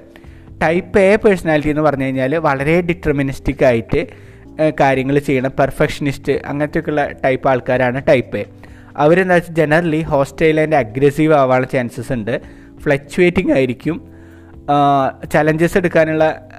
ടൈപ്പ് 0.63 0.99
എ 0.99 1.15
പേഴ്സണാലിറ്റി 1.15 1.69
എന്ന് 1.69 1.81
പറഞ്ഞു 1.81 2.03
കഴിഞ്ഞാൽ 2.03 2.35
വളരെ 2.35 2.81
ഡിറ്റർമിനിസ്റ്റിക് 2.81 3.65
ആയിട്ട് 3.65 4.07
കാര്യങ്ങൾ 4.79 5.19
ചെയ്യണം 5.19 5.51
പെർഫെക്ഷനിസ്റ്റ് 5.59 6.33
അങ്ങനത്തെയൊക്കെയുള്ള 6.45 7.07
ടൈപ്പ് 7.25 7.49
ആൾക്കാരാണ് 7.49 8.01
ടൈപ്പ് 8.07 8.37
എ 8.37 8.45
അവരെന്താ 8.97 9.35
വെച്ചാൽ 9.35 9.53
ജനറലി 9.53 10.01
ഹോസ്റ്റൈൽ 10.01 10.59
ആൻഡ് 10.59 10.75
അഗ്രസീവ് 10.75 11.33
ആവാനുള്ള 11.33 11.67
ചാൻസസ് 11.67 12.11
ഉണ്ട്. 12.13 12.41
ഫ്ലക്ച്വേറ്റിംഗ് 12.79 13.51
ആയിരിക്കും. 13.51 14.18
ചലഞ്ചസ് 15.33 15.77
എടുക്കാനുള്ള 15.77 16.49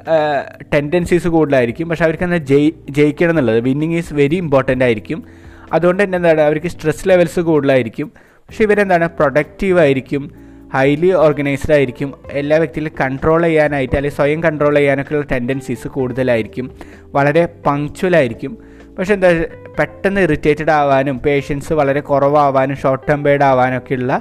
ടെൻഡൻസീസ് 0.74 1.28
കൂടുതലായിരിക്കും. 1.28 1.88
പക്ഷെ 1.88 2.04
അവർക്ക് 2.04 2.24
എന്താ 2.24 2.36
ജയി 2.36 2.74
ജയിക്കണം 2.90 3.30
എന്നുള്ളത്. 3.30 3.60
വിന്നിങ് 3.60 3.94
ഈസ് 3.94 4.14
വെരി 4.14 4.36
ഇമ്പോർട്ടന്റ് 4.36 4.84
ആയിരിക്കും. 4.84 5.24
അതുകൊണ്ട് 5.72 6.02
തന്നെ 6.02 6.16
എന്താണ് 6.16 6.40
അവർക്ക് 6.40 6.66
സ്ട്രെസ് 6.66 7.08
ലെവൽസ് 7.08 7.40
കൂടുതലായിരിക്കും. 7.40 8.12
പക്ഷേ 8.18 8.64
ഇവരെന്താണ് 8.64 9.08
പ്രൊഡക്റ്റീവ് 9.08 9.78
ആയിരിക്കും 9.80 10.34
ഹൈലി 10.74 11.12
ഓർഗനൈസ്ഡ് 11.12 11.72
ആയിരിക്കും. 11.72 12.14
എല്ലാ 12.30 12.56
വ്യക്തിയിലും 12.56 12.92
കൺട്രോൾ 13.00 13.42
ചെയ്യാനായിട്ട് 13.42 13.96
അല്ലെങ്കിൽ 13.96 14.16
സ്വയം 14.16 14.42
കൺട്രോൾ 14.42 14.74
ചെയ്യാനൊക്കെയുള്ള 14.74 15.26
ടെൻഡൻസീസ് 15.32 15.88
കൂടുതലായിരിക്കും. 15.88 16.70
വളരെ 17.12 17.48
പങ്ക്ച്വൽ 17.66 18.16
ആയിരിക്കും. 18.16 18.58
പക്ഷെ 18.98 19.14
എന്താ 19.14 19.44
പെട്ടെന്ന് 19.78 20.20
ഇറിറ്റേറ്റഡ് 20.20 20.70
ആവാനും 20.70 21.18
പേഷ്യൻസ് 21.18 21.72
വളരെ 21.72 22.00
കുറവാവാനും 22.00 22.76
ഷോർട്ട് 22.76 23.08
ടെമ്പേർഡ് 23.08 23.42
ആവാനൊക്കെയുള്ള 23.42 24.12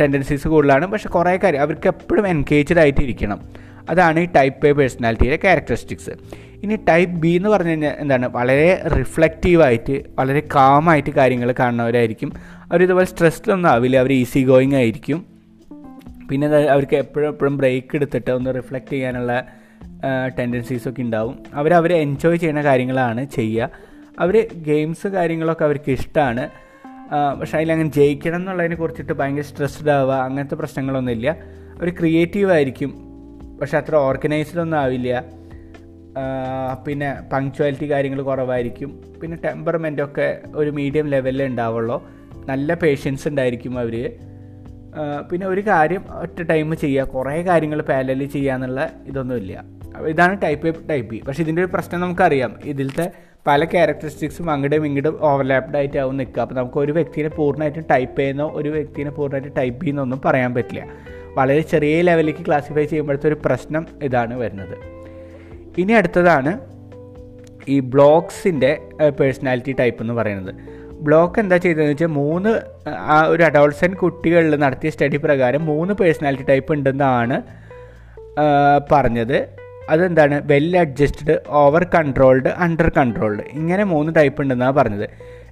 ടെൻഡൻസീസ് 0.00 0.48
കൂടുതലാണ്. 0.48 0.86
പക്ഷെ 0.86 1.08
കുറേ 1.08 1.36
കാര്യം 1.36 1.60
അവർക്ക് 1.60 1.86
എപ്പോഴും 1.86 2.28
എൻഗേജ്ഡ് 2.28 2.78
ആയിട്ട് 2.78 3.00
ഇരിക്കണം 3.00 3.40
അതാണ് 3.90 4.20
ഈ 4.20 4.26
ടൈപ്പ് 4.36 4.66
എ 4.66 4.72
പേഴ്സണാലിറ്റിയുടെ 4.72 5.36
ക്യാരക്ടറിസ്റ്റിക്സ് 5.36 6.10
ഇനി 6.62 6.76
ടൈപ്പ് 6.88 7.14
ബി 7.14 7.28
എന്ന് 7.28 7.48
പറഞ്ഞു 7.48 7.70
കഴിഞ്ഞാൽ 7.70 7.94
എന്താണ്? 7.98 8.26
വളരെ 8.26 8.82
റിഫ്ലക്റ്റീവായിട്ട് 8.98 10.02
വളരെ 10.18 10.42
കാമായിട്ട് 10.54 11.10
കാര്യങ്ങൾ 11.10 11.54
കാണുന്നവരായിരിക്കും. 11.58 12.32
അവർ 12.40 12.82
ഇതുപോലെ 12.82 13.06
സ്ട്രെസ്ഡൊന്നും 13.06 13.70
ആവില്ല 13.70 13.96
അവർ 13.96 14.12
ഈസി 14.12 14.44
ഗോയിങ് 14.44 14.74
ആയിരിക്കും. 14.74 15.26
പിന്നെ 16.30 16.46
അവർക്ക് 16.46 16.96
എപ്പോഴും 16.96 17.28
എപ്പോഴും 17.28 17.56
ബ്രേക്ക് 17.56 17.94
എടുത്തിട്ട് 17.94 18.30
ഒന്ന് 18.30 18.50
റിഫ്ലക്റ്റ് 18.56 18.92
ചെയ്യാനുള്ള 18.92 19.44
ടെൻഡൻസീസൊക്കെ 20.38 21.02
ഉണ്ടാവും. 21.02 21.38
അവർ 21.54 21.74
അവർ 21.74 21.92
എൻജോയ് 21.92 22.36
ചെയ്യുന്ന 22.36 22.62
കാര്യങ്ങളാണ് 22.62 23.26
ചെയ്യുക. 23.36 23.70
അവർ 24.20 24.48
ഗെയിംസ് 24.54 25.06
കാര്യങ്ങളൊക്കെ 25.06 25.64
അവർക്ക് 25.64 25.90
ഇഷ്ടമാണ് 25.90 26.48
പക്ഷേ 27.40 27.56
അതിലങ്ങനെ 27.58 27.90
ജയിക്കണം 27.90 28.36
എന്നുള്ളതിനെ 28.36 28.76
കുറിച്ചിട്ട് 28.76 29.12
ഭയങ്കര 29.12 29.42
സ്ട്രെസ്ഡ് 29.42 29.90
ആവുക 29.90 30.12
അങ്ങനത്തെ 30.12 30.54
പ്രശ്നങ്ങളൊന്നുമില്ല. 30.54 31.30
അവർ 31.78 31.88
ക്രിയേറ്റീവ് 31.88 32.50
ആയിരിക്കും 32.52 32.90
പക്ഷെ 33.60 33.78
അത്ര 33.78 33.94
ഓർഗനൈസ്ഡ് 33.94 34.60
ഒന്നും 34.60 34.78
ആവില്ല. 34.78 35.24
പിന്നെ 36.86 37.08
പങ്ക്ച്വാലിറ്റി 37.32 37.90
കാര്യങ്ങൾ 37.90 38.22
കുറവായിരിക്കും. 38.22 38.90
പിന്നെ 39.22 39.36
ടെമ്പർമെന്റൊക്കെ 39.44 40.40
ഒരു 40.56 40.70
മീഡിയം 40.70 41.06
ലെവലിൽ 41.06 41.42
ഉണ്ടാവുള്ളൂ. 41.42 41.96
നല്ല 42.46 42.74
പേഷ്യൻസ് 42.74 43.28
ഉണ്ടായിരിക്കും 43.28 43.78
അവർ 43.78 44.18
പിന്നെ 45.30 45.46
ഒരു 45.46 45.60
കാര്യം 45.66 46.02
ഒറ്റ 46.20 46.42
ടൈം 46.42 46.76
ചെയ്യുക 46.76 47.04
കുറേ 47.04 47.42
കാര്യങ്ങൾ 47.42 47.82
പാരലി 47.82 48.24
ചെയ്യുക 48.24 48.54
എന്നുള്ള 48.54 48.90
ഇതൊന്നുമില്ല. 49.06 49.64
ഇതാണ് 50.06 50.42
ടൈപ്പ് 50.42 50.88
ടൈപ്പ് 50.88 51.10
ബി 51.10 51.22
പക്ഷേ 51.28 51.42
ഇതിന്റെ 51.42 51.62
ഒരു 51.62 51.70
പ്രശ്നം 51.74 52.00
നമുക്കറിയാം. 52.00 52.52
ഇതിലത്തെ 52.64 53.06
പല 53.46 53.64
ക്യാരക്ടറിസ്റ്റിക്സും 53.64 54.50
അങ്ങോട്ടും 54.50 54.86
ഇങ്ങോട്ടും 54.86 55.18
ഓവർലാപ്ഡ് 55.20 55.76
ആയിട്ടാവും 55.76 56.16
നിൽക്കുക. 56.16 56.42
അപ്പോൾ 56.42 56.54
നമുക്ക് 56.54 56.78
ഒരു 56.78 56.92
വ്യക്തിനെ 56.92 57.28
പൂർണമായിട്ടും 57.28 57.84
ടൈപ്പ് 57.90 58.18
ചെയ്യുന്നോ 58.18 58.50
ഒരു 58.54 58.68
വ്യക്തിനെ 58.68 59.10
പൂർണമായിട്ട് 59.10 59.56
ടൈപ്പ് 59.56 59.80
ചെയ്യുന്നൊന്നും 59.82 60.20
പറയാൻ 60.24 60.54
പറ്റില്ല. 60.54 60.82
വളരെ 61.34 61.60
ചെറിയ 61.60 62.02
ലെവലിലേക്ക് 62.02 62.46
ക്ലാസിഫൈ 62.46 62.84
ചെയ്യുമ്പോഴത്തെ 62.84 63.28
ഒരു 63.28 63.38
പ്രശ്നം 63.44 63.86
ഇതാണ് 64.02 64.34
വരുന്നത്. 64.34 64.76
ഇനി 65.78 65.92
അടുത്തതാണ് 65.92 66.58
ഈ 67.68 67.80
ബ്ലോക്സിന്റെ 67.80 68.78
പേഴ്സണാലിറ്റി 69.20 69.72
ടൈപ്പ് 69.72 70.02
എന്ന് 70.02 70.14
പറയുന്നത്. 70.14 70.54
ബ്ലോക്ക് 71.06 71.40
എന്താ 71.40 71.56
ചെയ്തതെന്ന് 71.56 71.92
വെച്ചാൽ 71.92 72.06
മൂന്ന് 72.06 72.50
ഒരു 73.28 73.42
അഡോൾസൻ 73.42 73.94
കുട്ടികളിൽ 73.94 74.56
നടത്തിയ 74.56 74.90
സ്റ്റഡി 74.90 75.16
പ്രകാരം 75.16 75.66
മൂന്ന് 75.66 75.94
പേഴ്സണാലിറ്റി 75.94 76.44
ടൈപ്പ് 76.48 76.72
ഉണ്ടെന്നാണ് 76.72 77.42
പറഞ്ഞത്. 78.92 79.61
അതെന്താണ്? 79.88 80.42
Well 80.44 80.78
adjusted 80.78 81.38
over 81.48 81.84
controlled 81.84 82.48
under 82.48 82.88
controlled 82.96 83.42
ഇങ്ങനെ 83.52 83.84
മൂന്ന് 83.84 84.14
ടൈപ്പ് 84.16 84.42
ഉണ്ടെന്നാണ് 84.42 84.72
പറഞ്ഞത്. 84.72 85.08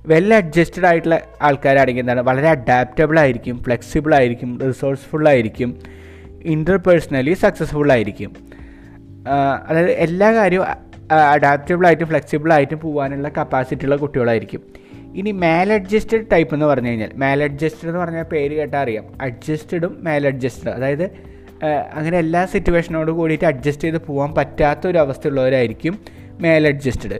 വെൽ 0.06 0.34
അഡ്ജസ്റ്റഡ് 0.34 0.87
ആയിട്ടുള്ള 0.87 1.20
ആൾക്കാരാണെങ്കിൽ 1.42 2.02
എന്താണ്? 2.02 2.20
വളരെ 2.20 2.49
അഡാപ്റ്റബിൾ 2.49 3.18
ആയിരിക്കും 3.18 3.62
ഫ്ലെക്സിബിൾ 3.64 4.14
ആയിരിക്കും 4.14 4.60
റിസോഴ്സ്ഫുൾ 4.66 5.28
ആയിരിക്കും 5.28 5.78
ഇന്റർപേഴ്സണലി 6.42 7.34
സക്സസ്ഫുൾ 7.34 7.92
ആയിരിക്കും. 7.92 8.37
അതായത് 9.68 9.90
എല്ലാ 9.90 10.32
കാര്യവും 10.32 12.08
ഫ്ലെക്സിബിൾ 12.08 12.52
ആയിട്ടും 12.52 12.80
പോകാനുള്ള 12.80 13.28
കപ്പാസിറ്റി 13.28 13.84
ഉള്ള 13.84 13.96
കുട്ടികളായിരിക്കും. 13.96 14.62
ഇനി 15.14 15.30
മേൽ 15.30 15.72
അഡ്ജസ്റ്റഡ് 15.72 16.30
ടൈപ്പ് 16.32 16.54
എന്ന് 16.54 16.66
പറഞ്ഞു 16.66 16.88
കഴിഞ്ഞാൽ 16.88 17.10
മേൽ 17.14 17.42
അഡ്ജസ്റ്റഡ് 17.42 17.88
എന്ന് 17.88 18.00
പറഞ്ഞാൽ 18.00 18.22
പേര് 18.22 18.54
കേട്ടാൽ 18.56 18.78
അറിയാം. 18.78 19.04
അഡ്ജസ്റ്റഡും 19.22 19.96
മേൽ 20.00 20.26
അഡ്ജസ്റ്റഡ് 20.26 20.70
അതായത് 20.70 21.29
അങ്ങനെ 21.94 22.18
എല്ലാ 22.18 22.44
സിറ്റുവേഷനോട് 22.44 23.10
കൂടിയിട്ട് 23.10 23.44
അഡ്ജസ്റ്റ് 23.44 23.82
ചെയ്ത് 23.82 23.98
പോകാൻ 23.98 24.34
പറ്റാത്ത 24.34 24.86
ഒരു 24.86 24.98
അവസ്ഥയുള്ളവരായിരിക്കും 24.98 25.98
മേൽ 26.40 26.68
അഡ്ജസ്റ്റഡ് 26.68 27.18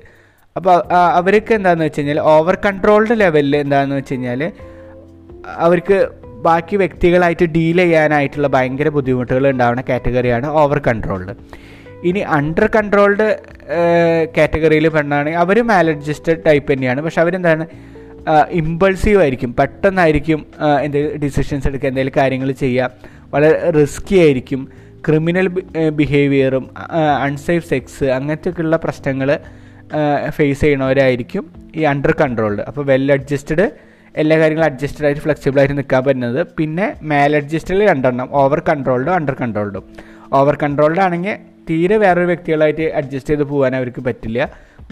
അപ്പോൾ 0.57 0.83
അവർക്ക് 0.93 1.55
എന്താണെന്ന് 1.55 1.85
വെച്ച് 1.85 2.01
കഴിഞ്ഞാൽ 2.01 2.21
ഓവർ 2.21 2.59
കൺട്രോൾഡ് 2.67 3.21
ലെവലിൽ 3.21 3.57
എന്താണെന്ന് 3.57 3.97
വെച്ച് 3.97 4.13
കഴിഞ്ഞാൽ 4.13 4.53
അവർക്ക് 5.47 6.09
ബാക്കി 6.43 6.77
വ്യക്തികളായിട്ട് 6.77 7.45
ഡീൽ 7.45 7.77
ചെയ്യാനായിട്ടുള്ള 7.77 8.49
ഭയങ്കര 8.49 8.89
ബുദ്ധിമുട്ടുകൾ 8.89 9.51
ഉണ്ടാവുന്ന 9.51 9.83
കാറ്റഗറിയാണ് 9.89 10.47
ഓവർ 10.47 10.79
കൺട്രോൾഡ് 10.79 11.35
ഇനി 12.05 12.19
അണ്ടർ 12.19 12.67
കൺട്രോൾഡ് 12.67 13.39
കാറ്റഗറിയിൽ 14.37 14.89
പെണ്ണാണെങ്കിൽ 14.89 15.39
അവർ 15.39 15.63
മാലഡ്ജസ്റ്റഡ് 15.63 16.45
ടൈപ്പ് 16.47 16.73
തന്നെയാണ്. 16.73 17.01
പക്ഷെ 17.01 17.21
അവരെന്താണ്? 17.21 17.67
ഇമ്പൾസീവ് 18.51 19.21
ആയിരിക്കും. 19.21 19.55
പെട്ടെന്നായിരിക്കും 19.61 20.47
എന്തെങ്കിലും 20.83 21.21
ഡിസിഷൻസ് 21.21 21.69
എടുക്കുക 21.69 21.89
എന്തെങ്കിലും 21.89 22.17
കാര്യങ്ങൾ 22.17 22.53
ചെയ്യുക. 22.53 22.91
വളരെ 23.33 23.71
റിസ്കി 23.71 24.17
ആയിരിക്കും. 24.17 24.61
ക്രിമിനൽ 25.07 25.49
ബിഹേവിയറും 25.99 26.65
അൺസേഫ് 27.25 27.69
സെക്സ് 27.69 28.05
അങ്ങനത്തെയൊക്കെയുള്ള 28.05 28.77
പ്രശ്നങ്ങൾ 28.77 29.39
ഫേസ് 30.31 30.61
ചെയ്യണവരായിരിക്കും 30.61 31.45
ഈ 31.77 31.83
അണ്ടർ 31.83 32.13
കൺട്രോൾഡ് 32.21 32.61
അപ്പോൾ 32.61 32.85
വെൽ 32.87 33.13
അഡ്ജസ്റ്റഡ് 33.13 33.71
എല്ലാ 34.17 34.39
കാര്യങ്ങളും 34.39 34.67
അഡ്ജസ്റ്റഡ് 34.67 35.07
ആയിട്ട് 35.07 35.23
ഫ്ലെക്സിബിൾ 35.23 35.59
ആയിട്ട് 35.59 35.77
നിൽക്കാൻ 35.79 36.05
പറ്റുന്നത്. 36.05 36.47
പിന്നെ 36.59 36.87
മേൽ 37.03 37.37
അഡ്ജസ്റ്റഡിൽ 37.37 37.89
രണ്ടെണ്ണം 37.89 38.29
ഓവർ 38.33 38.61
കൺട്രോൾഡും 38.69 39.15
അണ്ടർ 39.15 39.37
കൺട്രോൾഡും 39.41 39.85
ഓവർ 40.33 40.59
കൺട്രോൾഡ് 40.63 41.01
ആണെങ്കിൽ 41.01 41.37
തീരെ 41.71 41.97
വേറൊരു 41.97 42.27
വ്യക്തികളായിട്ട് 42.27 42.83
അഡ്ജസ്റ്റ് 42.83 43.31
ചെയ്ത് 43.31 43.43
പോകാൻ 43.43 43.77
അവർക്ക് 43.77 44.03
പറ്റില്ല. 44.05 44.41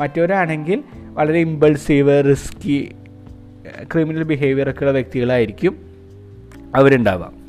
മറ്റവരാണെങ്കിൽ 0.00 0.82
വളരെ 1.18 1.38
ഇമ്പൾസീവ് 1.38 2.16
റിസ്കി 2.30 2.78
ക്രിമിനൽ 3.92 4.22
ബിഹേവിയർ 4.22 4.70
ഒക്കെയുള്ള 4.70 4.92
വ്യക്തികളായിരിക്കും 4.92 5.74
അവരുണ്ടാവുക. 6.74 7.47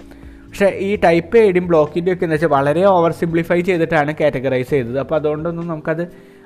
പക്ഷേ 0.49 0.67
ഈ 0.79 0.95
ടൈപ്പ് 0.95 1.37
എയ്ഡും 1.37 1.67
ബ്ലോക്കിന്റെ 1.67 2.13
ഒക്കെ 2.13 2.23
എന്ന് 2.23 2.35
വെച്ചാൽ 2.35 2.49
വളരെ 2.49 2.85
ഓവർ 2.85 3.11
സിംപ്ലിഫൈ 3.11 3.61
ചെയ്തിട്ടാണ് 3.61 4.15
കാറ്റഗറൈസ് 4.21 4.69
ചെയ്തത്. 4.69 4.99
അപ്പോൾ 4.99 5.15
അതുകൊണ്ടൊന്നും 5.15 5.67
നമുക്കത് 5.67 6.03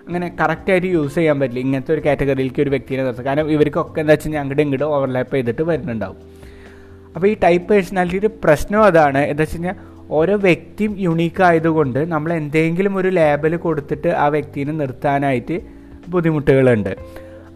അങ്ങനെ 0.07 0.35
കറക്റ്റായിട്ട് 0.39 0.87
യൂസ് 0.87 1.15
ചെയ്യാൻ 1.15 1.39
പറ്റില്ല. 1.39 1.59
ഇങ്ങനത്തെ 1.65 1.93
ഒരു 1.93 2.01
കാറ്റഗറിയിലേക്ക് 2.05 2.61
ഒരു 2.61 2.69
വ്യക്തിയെ 2.69 3.03
നിർത്തുക. 3.03 3.25
കാരണം 3.25 3.49
ഇവർക്കൊക്കെ 3.51 4.01
എന്താ 4.01 4.13
വെച്ചാൽ 4.13 4.37
അങ്ങോട്ടും 4.37 4.63
ഇങ്ങോട്ടും 4.63 4.87
ഓവർലാപ്പ് 4.87 5.35
ചെയ്തിട്ട് 5.35 5.61
വരുന്നുണ്ടാവും. 5.61 6.17
അപ്പോൾ 7.15 7.27
ഈ 7.27 7.33
ടൈപ്പ് 7.43 7.69
പേഴ്സണാലിറ്റിയുടെ 7.69 8.27
പ്രശ്നം 8.43 8.83
അതാണ്. 8.83 9.17
എന്താ 9.17 9.43
വെച്ച് 9.43 9.55
കഴിഞ്ഞാൽ 9.55 9.75
ഓരോ 10.09 10.35
വ്യക്തിയും 10.37 10.95
യുണീക്ക് 10.99 11.43
ആയതുകൊണ്ട് 11.43 11.99
നമ്മൾ 12.13 12.33
എന്തെങ്കിലും 12.33 12.97
ഒരു 12.97 13.07
ലേബൽ 13.07 13.55
കൊടുത്തിട്ട് 13.55 14.07
ആ 14.07 14.27
വ്യക്തിനെ 14.27 14.71
നിർത്താനായിട്ട് 14.71 15.57
ബുദ്ധിമുട്ടുകളുണ്ട്. 16.07 16.95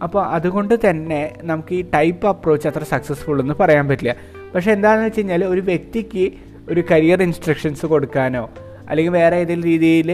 അപ്പോൾ 0.02 0.22
അതുകൊണ്ട് 0.24 0.74
തന്നെ 0.90 1.34
നമുക്ക് 1.42 1.74
ഈ 1.74 1.84
ടൈപ്പ് 1.94 2.26
അപ്രോച്ച് 2.26 2.68
അത്ര 2.68 2.84
സക്സസ്ഫുൾ 2.94 3.40
എന്ന് 3.40 3.54
പറയാൻ 3.60 3.88
പറ്റില്ല. 3.88 4.37
പക്ഷേ 4.54 4.70
എന്താണെന്ന് 4.72 5.06
വെച്ച് 5.06 5.20
കഴിഞ്ഞാൽ 5.20 5.44
ഒരു 5.44 5.60
വ്യക്തിക്ക് 5.60 6.24
ഒരു 6.68 6.84
കരിയർ 6.90 7.22
ഇൻസ്ട്രക്ഷൻസ് 7.22 7.86
കൊടുക്കാനോ 7.86 8.44
അല്ലെങ്കിൽ 8.88 9.12
വേറെ 9.12 9.36
ഏതെങ്കിലും 9.36 9.68
രീതിയിൽ 9.70 10.10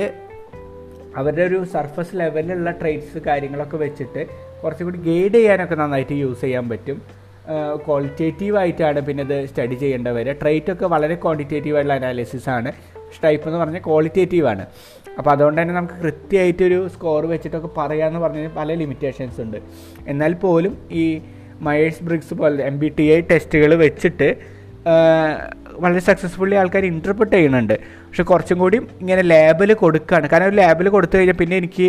അവരുടെ 1.16 1.42
ഒരു 1.42 1.64
സർഫസ് 1.64 2.16
ലെവലിലുള്ള 2.20 2.70
ട്രേറ്റ്സ് 2.70 3.18
കാര്യങ്ങളൊക്കെ 3.18 3.76
വെച്ചിട്ട് 3.76 4.22
കുറച്ചും 4.62 4.84
കൂടി 4.86 4.98
ഗൈഡ് 4.98 5.34
ചെയ്യാനൊക്കെ 5.34 5.74
നന്നായിട്ട് 5.74 6.12
യൂസ് 6.12 6.40
ചെയ്യാൻ 6.40 6.68
പറ്റും. 6.68 6.98
ക്വാളിറ്റേറ്റീവ് 7.86 8.56
ആയിട്ടാണ് 8.56 9.00
പിന്നെ 9.00 9.22
ഇത് 9.24 9.36
സ്റ്റഡി 9.48 9.74
ചെയ്യേണ്ടവർ 9.74 10.26
ട്രേറ്റ് 10.42 10.72
ഒക്കെ 10.72 10.86
വളരെ 10.86 11.14
ക്വാണ്ടിറ്റേറ്റീവ് 11.14 11.76
ആയിട്ടുള്ള 11.76 11.98
അനാലിസിസ് 12.00 12.48
ആണ്. 12.48 12.72
ടൈപ്പ് 13.24 13.46
എന്ന് 13.48 13.58
പറഞ്ഞാൽ 13.58 13.82
ക്വാളിറ്റേറ്റീവ് 13.86 14.46
ആണ്. 14.52 14.64
അപ്പോൾ 15.18 15.30
അതുകൊണ്ട് 15.30 15.62
തന്നെ 15.62 15.74
നമുക്ക് 15.74 15.94
കൃത്യമായിട്ടൊരു 15.94 16.88
സ്കോർ 16.94 17.26
വെച്ചിട്ടൊക്കെ 17.26 17.70
പറയാമെന്ന് 17.76 18.20
പറഞ്ഞാൽ 18.20 18.50
പല 18.56 18.74
ലിമിറ്റേഷൻസ് 18.74 19.40
ഉണ്ട്. 19.40 19.58
എന്നാൽ 20.12 20.32
പോലും 20.44 20.72
ഈ 20.90 21.04
മയേഴ്സ് 21.60 22.02
ബ്രിക്സ് 22.02 22.34
പോലെ 22.34 22.64
എം 22.70 22.78
ബി 22.78 22.88
ടി 22.98 23.06
ഐ 23.16 23.20
ടെസ്റ്റുകൾ 23.30 23.74
വെച്ചിട്ട് 23.84 24.28
വളരെ 25.82 26.00
സക്സസ്ഫുള്ളി 26.08 26.56
ആൾക്കാർ 26.56 26.84
ഇന്റർപ്രിറ്റ് 26.84 27.36
ചെയ്യുന്നുണ്ട്. 27.36 27.74
പക്ഷെ 28.06 28.22
കുറച്ചും 28.22 28.58
കൂടി 28.58 28.76
ഇങ്ങനെ 29.02 29.22
ലേബൽ 29.22 29.72
കൊടുക്കുകയാണ് 29.72 30.28
കാരണം 30.32 30.48
ഒരു 30.48 30.56
ലേബൽ 30.56 30.88
കൊടുത്തു 30.88 31.16
കഴിഞ്ഞാൽ 31.16 31.36
പിന്നെ 31.40 31.56
എനിക്ക് 31.56 31.88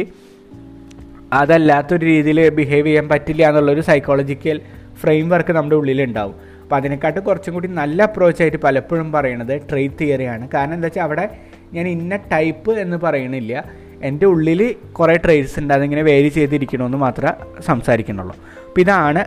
അതല്ലാത്തൊരു 1.33 2.05
രീതിയിൽ 2.05 2.49
ബിഹേവ് 2.49 2.87
ചെയ്യാൻ 2.87 3.09
പറ്റില്ല 3.09 3.43
എന്നുള്ളൊരു 3.49 3.81
സൈക്കോളജിക്കൽ 3.81 4.61
ഫ്രെയിം 5.01 5.29
വർക്ക് 5.29 5.53
നമ്മുടെ 5.53 5.75
ഉള്ളിലുണ്ടാവും. 5.75 6.35
അപ്പോൾ 6.63 6.75
അതിനെക്കാട്ടും 6.75 7.23
കുറച്ചും 7.23 7.53
കൂടി 7.53 7.67
നല്ല 7.67 8.03
അപ്രോച്ചായിട്ട് 8.03 8.57
പലപ്പോഴും 8.57 9.11
പറയണത് 9.11 9.61
ട്രേറ്റ് 9.71 9.99
തിയറിയാണ് 10.01 10.49
കാരണം 10.53 10.73
എന്താ 10.73 10.87
വെച്ചാൽ 10.87 11.03
അവിടെ 11.03 11.29
ഞാൻ 11.73 11.87
ഇന്ന 11.87 12.15
ടൈപ്പ് 12.31 12.71
എന്ന് 12.83 12.97
പറയണില്ല. 12.97 13.63
എന്റെ 14.01 14.25
ഉള്ളിൽ 14.25 14.75
കുറേ 14.91 15.15
ട്രേറ്റ്സ് 15.25 15.59
ഉണ്ട്. 15.59 15.73
അതിങ്ങനെ 15.73 16.01
വേരി 16.01 16.27
ചെയ്തിരിക്കണമെന്ന് 16.27 16.97
മാത്രമേ 16.97 17.33
സംസാരിക്കുന്നുള്ളൂ. 17.61 18.35
ഇതാണ് 18.81 19.21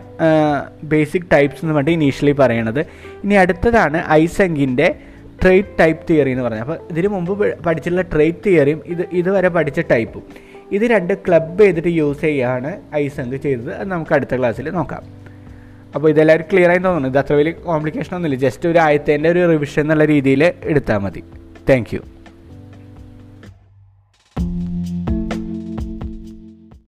ബേസിക് 0.92 1.28
ടൈപ്സ് 1.32 1.60
എന്ന് 1.62 1.74
പറഞ്ഞിട്ട് 1.74 1.98
ഇനീഷ്യലി 1.98 2.34
പറയണത്. 2.42 2.80
ഇനി 3.24 3.34
അടുത്തതാണ് 3.34 3.98
ഐസെങ്കിന്റെ 4.10 4.88
ട്രേറ്റ് 5.42 5.74
ടൈപ്പ് 5.80 6.02
തിയറി 6.10 6.30
എന്ന് 6.30 6.44
പറഞ്ഞത്. 6.44 6.64
അപ്പോൾ 6.66 6.78
ഇതിന് 6.90 7.08
മുമ്പ് 7.08 7.32
പഠിച്ചിട്ടുള്ള 7.66 8.04
ട്രേറ്റ് 8.14 8.44
തിയറിയും 8.46 8.80
ഇത് 8.86 9.02
ഇതുവരെ 9.20 9.48
പഠിച്ച 9.56 9.80
ടൈപ്പും 9.92 10.24
ഇത് 10.76 10.84
രണ്ട് 10.94 11.12
ക്ലബ് 11.26 11.60
ചെയ്തിട്ട് 11.62 11.88
യൂസ് 11.88 12.20
ചെയ്യുകയാണ് 12.20 12.70
ഐസങ്ക് 12.94 13.36
ചെയ്തത്. 13.44 13.70
അത് 13.78 13.88
നമുക്ക് 13.90 14.14
അടുത്ത 14.16 14.34
ക്ലാസ്സിൽ 14.38 14.68
നോക്കാം. 14.78 15.02
അപ്പോൾ 15.94 16.08
ഇതെല്ലാവരും 16.12 16.46
ക്ലിയർ 16.50 16.70
ആയി 16.70 16.78
തോന്നുന്നു. 16.78 17.08
ഇത് 17.08 17.18
അത്ര 17.18 17.34
വലിയ 17.40 17.52
കോംപ്ലിക്കേഷൻ 17.52 18.12
ഒന്നുമില്ല. 18.16 18.38
ജസ്റ്റ് 18.46 18.66
ഒരു 18.68 18.78
ആയത്തേന്റെ 18.78 19.28
ഒരു 19.34 19.42
റിവിഷൻ 19.52 19.82
എന്നുള്ള 19.82 20.04
രീതിയിൽ 20.14 20.42
എടുത്താൽ 20.72 20.98
മതി. 21.04 21.22
താങ്ക് 21.70 22.17